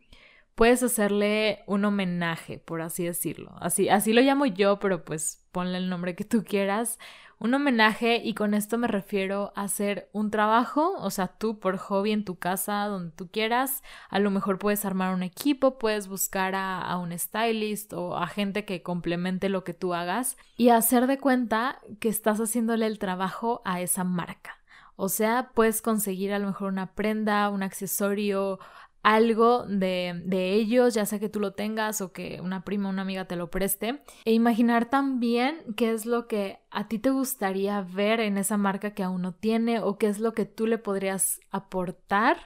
puedes 0.56 0.84
hacerle 0.84 1.64
un 1.66 1.86
homenaje, 1.86 2.60
por 2.60 2.82
así 2.82 3.06
decirlo. 3.06 3.56
Así, 3.62 3.90
así 3.90 4.12
lo 4.14 4.22
llamo 4.22 4.46
yo, 4.46 4.80
pero 4.80 5.06
pues 5.06 5.46
ponle 5.52 5.78
el 5.78 5.90
nombre 5.90 6.16
que 6.16 6.26
tú 6.26 6.44
quieras 6.44 7.00
un 7.42 7.56
homenaje 7.56 8.22
y 8.24 8.36
con 8.36 8.54
esto 8.54 8.78
me 8.78 8.88
refiero 8.88 9.52
a 9.56 9.64
hacer 9.64 10.10
un 10.14 10.30
trabajo, 10.30 10.94
o 11.00 11.10
sea, 11.10 11.28
tú 11.28 11.60
por 11.60 11.78
hobby 11.78 12.12
en 12.12 12.24
tu 12.24 12.38
casa, 12.38 12.86
donde 12.86 13.12
tú 13.14 13.32
quieras, 13.32 13.82
a 14.12 14.20
lo 14.20 14.30
mejor 14.30 14.60
puedes 14.60 14.86
armar 14.86 15.16
un 15.16 15.24
equipo, 15.24 15.80
puedes 15.80 16.08
buscar 16.08 16.54
a, 16.54 16.96
un 16.98 17.18
stylist 17.18 17.94
o 17.94 18.16
a 18.16 18.28
gente 18.28 18.64
que 18.64 18.84
complemente 18.84 19.50
lo 19.50 19.64
que 19.64 19.74
tú 19.74 19.96
hagas 19.96 20.38
y 20.56 20.70
hacer 20.70 21.08
de 21.08 21.18
cuenta 21.18 21.80
que 22.00 22.10
estás 22.10 22.38
haciéndole 22.38 22.86
el 22.86 23.00
trabajo 23.00 23.64
a 23.66 23.82
esa 23.82 24.04
marca. 24.04 24.60
O 24.96 25.10
sea, 25.10 25.50
puedes 25.56 25.82
conseguir 25.82 26.34
a 26.34 26.38
lo 26.38 26.46
mejor 26.46 26.72
una 26.72 26.94
prenda, 26.94 27.50
un 27.50 27.64
accesorio, 27.64 28.60
algo 29.04 29.66
de, 29.66 30.22
de, 30.26 30.54
ellos, 30.54 30.94
ya 30.94 31.06
sea 31.06 31.20
que 31.20 31.30
tú 31.30 31.40
lo 31.40 31.54
tengas 31.54 32.02
o 32.02 32.12
que 32.12 32.40
una 32.42 32.64
prima 32.64 32.88
o 32.88 32.92
una 32.92 33.02
amiga 33.02 33.26
te 33.26 33.36
lo 33.36 33.50
preste, 33.50 34.02
e 34.26 34.34
imaginar 34.34 34.90
también 34.90 35.58
qué 35.76 35.92
es 35.92 36.06
lo 36.06 36.28
que 36.28 36.60
a 36.70 36.88
ti 36.88 37.00
te 37.00 37.10
gustaría 37.10 37.82
ver 37.82 38.20
en 38.20 38.38
esa 38.38 38.58
marca 38.58 38.94
que 38.94 39.04
aún 39.04 39.22
no 39.22 39.34
tiene 39.34 39.80
o 39.80 39.98
qué 39.98 40.08
es 40.08 40.20
lo 40.20 40.34
que 40.34 40.46
tú 40.46 40.68
le 40.68 40.78
podrías 40.78 41.40
aportar 41.50 42.38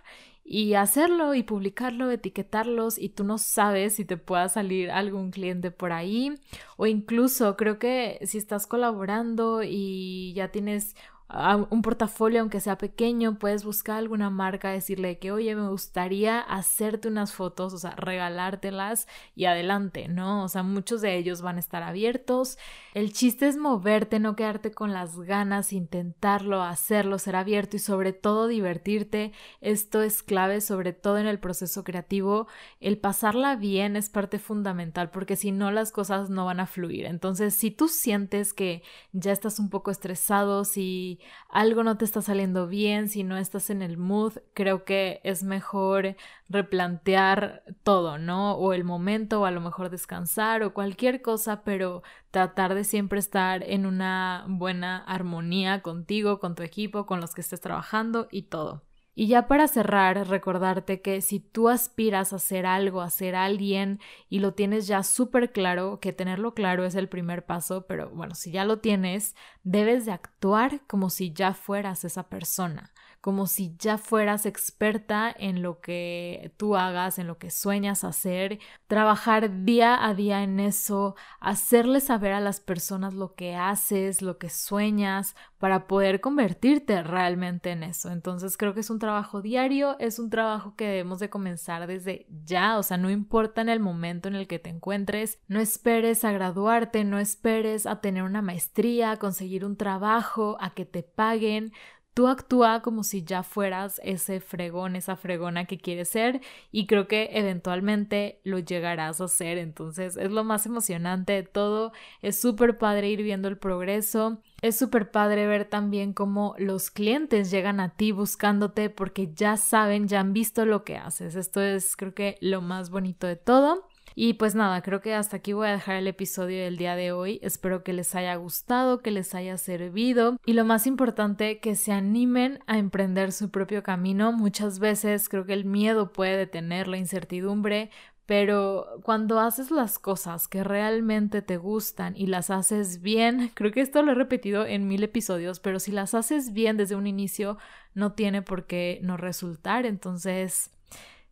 y 0.47 0.75
hacerlo 0.75 1.33
y 1.33 1.41
publicarlo, 1.41 2.11
etiquetarlos 2.11 2.99
y 2.99 3.09
tú 3.09 3.23
no 3.23 3.39
sabes 3.39 3.95
si 3.95 4.05
te 4.05 4.15
pueda 4.15 4.47
salir 4.47 4.91
algún 4.91 5.31
cliente 5.31 5.71
por 5.71 5.91
ahí 5.91 6.35
o 6.77 6.85
incluso 6.85 7.57
creo 7.57 7.79
que 7.79 8.19
si 8.21 8.37
estás 8.37 8.67
colaborando 8.67 9.63
y 9.63 10.33
ya 10.35 10.49
tienes 10.49 10.95
un 11.27 11.81
portafolio, 11.81 12.41
aunque 12.41 12.59
sea 12.59 12.77
pequeño, 12.77 13.39
puedes 13.39 13.65
buscar 13.65 13.97
alguna 13.97 14.29
marca, 14.29 14.69
decirle 14.69 15.17
que, 15.17 15.31
oye, 15.31 15.55
me 15.55 15.67
gustaría 15.67 16.39
hacerte 16.39 17.07
unas 17.07 17.33
fotos, 17.33 17.73
o 17.73 17.77
sea, 17.79 17.91
regalártelas 17.91 19.07
y 19.35 19.45
adelante, 19.45 20.07
¿no? 20.07 20.43
O 20.43 20.49
sea, 20.49 20.61
muchos 20.61 21.01
de 21.01 21.17
ellos 21.17 21.41
van 21.41 21.55
a 21.55 21.59
estar 21.59 21.81
abiertos. 21.81 22.59
El 22.93 23.11
chiste 23.11 23.47
es 23.47 23.57
moverte, 23.57 24.19
no 24.19 24.35
quedarte 24.35 24.71
con 24.71 24.93
las 24.93 25.17
ganas, 25.19 25.73
intentarlo, 25.73 26.61
hacerlo, 26.61 27.17
ser 27.17 27.35
abierto 27.35 27.75
y 27.75 27.79
sobre 27.79 28.13
todo 28.13 28.47
divertirte. 28.47 29.33
Esto 29.61 30.03
es 30.03 30.21
clave, 30.21 30.61
sobre 30.61 30.93
todo 30.93 31.17
en 31.17 31.25
el 31.25 31.39
proceso 31.39 31.83
creativo. 31.83 32.47
El 32.79 32.99
pasarla 32.99 33.55
bien 33.55 33.95
es 33.95 34.09
parte 34.09 34.37
fundamental 34.37 35.09
porque 35.09 35.35
si 35.35 35.51
no 35.51 35.71
las 35.71 35.91
cosas 35.91 36.29
no 36.29 36.45
van 36.45 36.59
a 36.59 36.67
fluir. 36.67 37.05
Entonces, 37.05 37.55
si 37.55 37.71
tú 37.71 37.87
sientes 37.87 38.53
que 38.53 38.83
ya 39.11 39.31
estás 39.31 39.57
un 39.59 39.71
poco 39.71 39.89
estresado, 39.89 40.65
si 40.65 41.14
algo 41.49 41.83
no 41.83 41.97
te 41.97 42.05
está 42.05 42.21
saliendo 42.21 42.67
bien, 42.67 43.09
si 43.09 43.23
no 43.23 43.37
estás 43.37 43.69
en 43.69 43.81
el 43.81 43.97
mood, 43.97 44.33
creo 44.53 44.83
que 44.85 45.21
es 45.23 45.43
mejor 45.43 46.15
replantear 46.49 47.63
todo, 47.83 48.17
¿no? 48.17 48.53
O 48.55 48.73
el 48.73 48.83
momento, 48.83 49.41
o 49.41 49.45
a 49.45 49.51
lo 49.51 49.61
mejor 49.61 49.89
descansar, 49.89 50.63
o 50.63 50.73
cualquier 50.73 51.21
cosa, 51.21 51.63
pero 51.63 52.03
tratar 52.31 52.73
de 52.75 52.83
siempre 52.83 53.19
estar 53.19 53.63
en 53.63 53.85
una 53.85 54.45
buena 54.47 54.97
armonía 54.97 55.81
contigo, 55.81 56.39
con 56.39 56.55
tu 56.55 56.63
equipo, 56.63 57.05
con 57.05 57.21
los 57.21 57.33
que 57.33 57.41
estés 57.41 57.61
trabajando 57.61 58.27
y 58.31 58.43
todo. 58.43 58.83
Y 59.17 59.27
ya 59.27 59.47
para 59.47 59.69
cerrar, 59.69 60.27
recordarte 60.27 61.01
que 61.01 61.21
si 61.21 61.39
tú 61.39 61.69
aspiras 61.69 62.33
a 62.33 62.35
hacer 62.35 62.65
algo, 62.65 63.01
a 63.01 63.09
ser 63.09 63.35
alguien 63.35 63.99
y 64.29 64.39
lo 64.39 64.53
tienes 64.53 64.87
ya 64.87 65.03
súper 65.03 65.53
claro, 65.53 65.99
que 66.01 66.11
tenerlo 66.11 66.53
claro 66.53 66.83
es 66.85 66.95
el 66.95 67.07
primer 67.07 67.45
paso, 67.45 67.85
pero 67.87 68.09
bueno, 68.09 68.35
si 68.35 68.51
ya 68.51 68.65
lo 68.65 68.79
tienes, 68.79 69.35
debes 69.63 70.05
de 70.05 70.11
actuar 70.11 70.81
como 70.87 71.09
si 71.09 71.31
ya 71.31 71.53
fueras 71.53 72.03
esa 72.03 72.27
persona 72.29 72.91
como 73.25 73.47
si 73.47 73.75
ya 73.79 73.97
fueras 73.97 74.45
experta 74.45 75.35
en 75.35 75.63
lo 75.63 75.81
que 75.81 76.53
tú 76.57 76.75
hagas, 76.75 77.17
en 77.17 77.25
lo 77.25 77.39
que 77.39 77.49
sueñas 77.49 78.03
hacer, 78.03 78.59
trabajar 78.85 79.65
día 79.65 80.05
a 80.05 80.13
día 80.13 80.43
en 80.43 80.59
eso, 80.59 81.15
hacerle 81.39 82.01
saber 82.01 82.33
a 82.33 82.39
las 82.39 82.59
personas 82.59 83.15
lo 83.15 83.33
que 83.33 83.55
haces, 83.55 84.21
lo 84.21 84.37
que 84.37 84.51
sueñas, 84.51 85.35
para 85.57 85.87
poder 85.87 86.21
convertirte 86.21 87.01
realmente 87.01 87.71
en 87.71 87.81
eso. 87.81 88.11
Entonces 88.11 88.57
creo 88.57 88.75
que 88.75 88.81
es 88.81 88.91
un 88.91 88.99
trabajo 88.99 89.41
diario, 89.41 89.95
es 89.97 90.19
un 90.19 90.29
trabajo 90.29 90.75
que 90.75 90.85
debemos 90.85 91.17
de 91.17 91.31
comenzar 91.31 91.87
desde 91.87 92.27
ya, 92.45 92.77
o 92.77 92.83
sea, 92.83 92.97
no 92.97 93.09
importa 93.09 93.61
en 93.61 93.69
el 93.69 93.79
momento 93.79 94.27
en 94.27 94.35
el 94.35 94.47
que 94.47 94.59
te 94.59 94.69
encuentres, 94.69 95.39
no 95.47 95.59
esperes 95.59 96.23
a 96.23 96.31
graduarte, 96.31 97.03
no 97.03 97.17
esperes 97.17 97.87
a 97.87 98.01
tener 98.01 98.21
una 98.21 98.43
maestría, 98.43 99.09
a 99.09 99.17
conseguir 99.17 99.65
un 99.65 99.77
trabajo, 99.77 100.57
a 100.59 100.75
que 100.75 100.85
te 100.85 101.01
paguen, 101.01 101.73
Tú 102.15 102.29
actúa 102.29 102.81
como 102.81 103.03
si 103.03 103.25
ya 103.25 103.43
fueras 103.43 103.99
ese 104.01 104.39
fregón, 104.39 104.95
esa 104.95 105.17
fregona 105.17 105.65
que 105.65 105.77
quieres 105.77 106.07
ser 106.07 106.39
y 106.71 106.87
creo 106.87 107.09
que 107.09 107.27
eventualmente 107.33 108.39
lo 108.45 108.57
llegarás 108.59 109.19
a 109.19 109.27
ser. 109.27 109.57
Entonces 109.57 110.15
es 110.15 110.31
lo 110.31 110.45
más 110.45 110.65
emocionante 110.65 111.33
de 111.33 111.43
todo. 111.43 111.91
Es 112.21 112.39
súper 112.39 112.77
padre 112.77 113.09
ir 113.09 113.21
viendo 113.21 113.49
el 113.49 113.57
progreso. 113.57 114.41
Es 114.61 114.77
súper 114.77 115.11
padre 115.11 115.45
ver 115.45 115.65
también 115.65 116.13
cómo 116.13 116.55
los 116.57 116.89
clientes 116.89 117.51
llegan 117.51 117.81
a 117.81 117.89
ti 117.89 118.13
buscándote 118.13 118.89
porque 118.89 119.33
ya 119.33 119.57
saben, 119.57 120.07
ya 120.07 120.21
han 120.21 120.31
visto 120.31 120.65
lo 120.65 120.85
que 120.85 120.95
haces. 120.95 121.35
Esto 121.35 121.61
es 121.61 121.97
creo 121.97 122.13
que 122.13 122.37
lo 122.39 122.61
más 122.61 122.91
bonito 122.91 123.27
de 123.27 123.35
todo. 123.35 123.89
Y 124.17 124.35
pues 124.35 124.55
nada, 124.55 124.81
creo 124.81 125.01
que 125.01 125.13
hasta 125.13 125.37
aquí 125.37 125.51
voy 125.51 125.67
a 125.67 125.71
dejar 125.71 125.97
el 125.97 126.07
episodio 126.07 126.63
del 126.63 126.77
día 126.77 126.95
de 126.95 127.11
hoy. 127.11 127.37
Espero 127.43 127.83
que 127.83 127.91
les 127.91 128.15
haya 128.15 128.33
gustado, 128.35 129.01
que 129.01 129.11
les 129.11 129.35
haya 129.35 129.57
servido 129.57 130.37
y 130.45 130.53
lo 130.53 130.63
más 130.63 130.87
importante, 130.87 131.59
que 131.59 131.75
se 131.75 131.91
animen 131.91 132.59
a 132.65 132.77
emprender 132.77 133.33
su 133.33 133.51
propio 133.51 133.83
camino. 133.83 134.31
Muchas 134.31 134.79
veces 134.79 135.27
creo 135.27 135.45
que 135.45 135.51
el 135.51 135.65
miedo 135.65 136.13
puede 136.13 136.37
detener 136.37 136.87
la 136.87 136.95
incertidumbre, 136.95 137.91
pero 138.25 139.01
cuando 139.03 139.41
haces 139.41 139.69
las 139.69 139.99
cosas 139.99 140.47
que 140.47 140.63
realmente 140.63 141.41
te 141.41 141.57
gustan 141.57 142.15
y 142.15 142.27
las 142.27 142.49
haces 142.49 143.01
bien, 143.01 143.51
creo 143.53 143.71
que 143.71 143.81
esto 143.81 144.01
lo 144.01 144.13
he 144.13 144.15
repetido 144.15 144.65
en 144.65 144.87
mil 144.87 145.03
episodios, 145.03 145.59
pero 145.59 145.81
si 145.81 145.91
las 145.91 146.13
haces 146.13 146.53
bien 146.53 146.77
desde 146.77 146.95
un 146.95 147.05
inicio, 147.05 147.57
no 147.93 148.13
tiene 148.13 148.41
por 148.41 148.65
qué 148.65 148.99
no 149.03 149.17
resultar. 149.17 149.85
Entonces, 149.85 150.71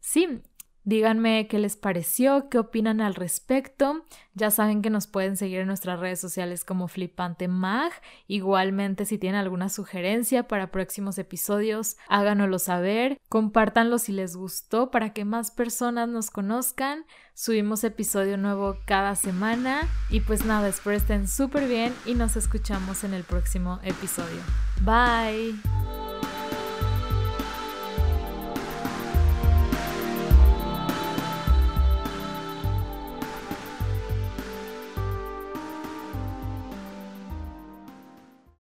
sí, 0.01 0.43
Díganme 0.85 1.47
qué 1.47 1.59
les 1.59 1.77
pareció, 1.77 2.49
qué 2.49 2.59
opinan 2.59 2.99
al 2.99 3.15
respecto. 3.15 4.03
Ya 4.33 4.51
saben 4.51 4.81
que 4.81 4.89
nos 4.89 5.07
pueden 5.07 5.37
seguir 5.37 5.59
en 5.59 5.67
nuestras 5.67 5.99
redes 5.99 6.19
sociales 6.19 6.65
como 6.65 6.89
Flipante 6.89 7.47
Mag. 7.47 7.91
Igualmente, 8.27 9.05
si 9.05 9.17
tienen 9.17 9.39
alguna 9.39 9.69
sugerencia 9.69 10.47
para 10.47 10.71
próximos 10.71 11.17
episodios, 11.17 11.97
háganoslo 12.09 12.59
saber. 12.59 13.17
Compártanlo 13.29 13.97
si 13.97 14.11
les 14.11 14.35
gustó 14.35 14.91
para 14.91 15.13
que 15.13 15.23
más 15.23 15.51
personas 15.51 16.09
nos 16.09 16.29
conozcan. 16.31 17.05
Subimos 17.33 17.83
episodio 17.83 18.37
nuevo 18.37 18.77
cada 18.85 19.15
semana. 19.15 19.87
Y 20.09 20.19
pues 20.19 20.45
nada, 20.45 20.67
espero 20.67 20.97
estén 20.97 21.27
súper 21.29 21.67
bien 21.67 21.93
y 22.05 22.13
nos 22.13 22.35
escuchamos 22.35 23.05
en 23.05 23.13
el 23.13 23.23
próximo 23.23 23.79
episodio. 23.83 24.41
Bye. 24.81 26.02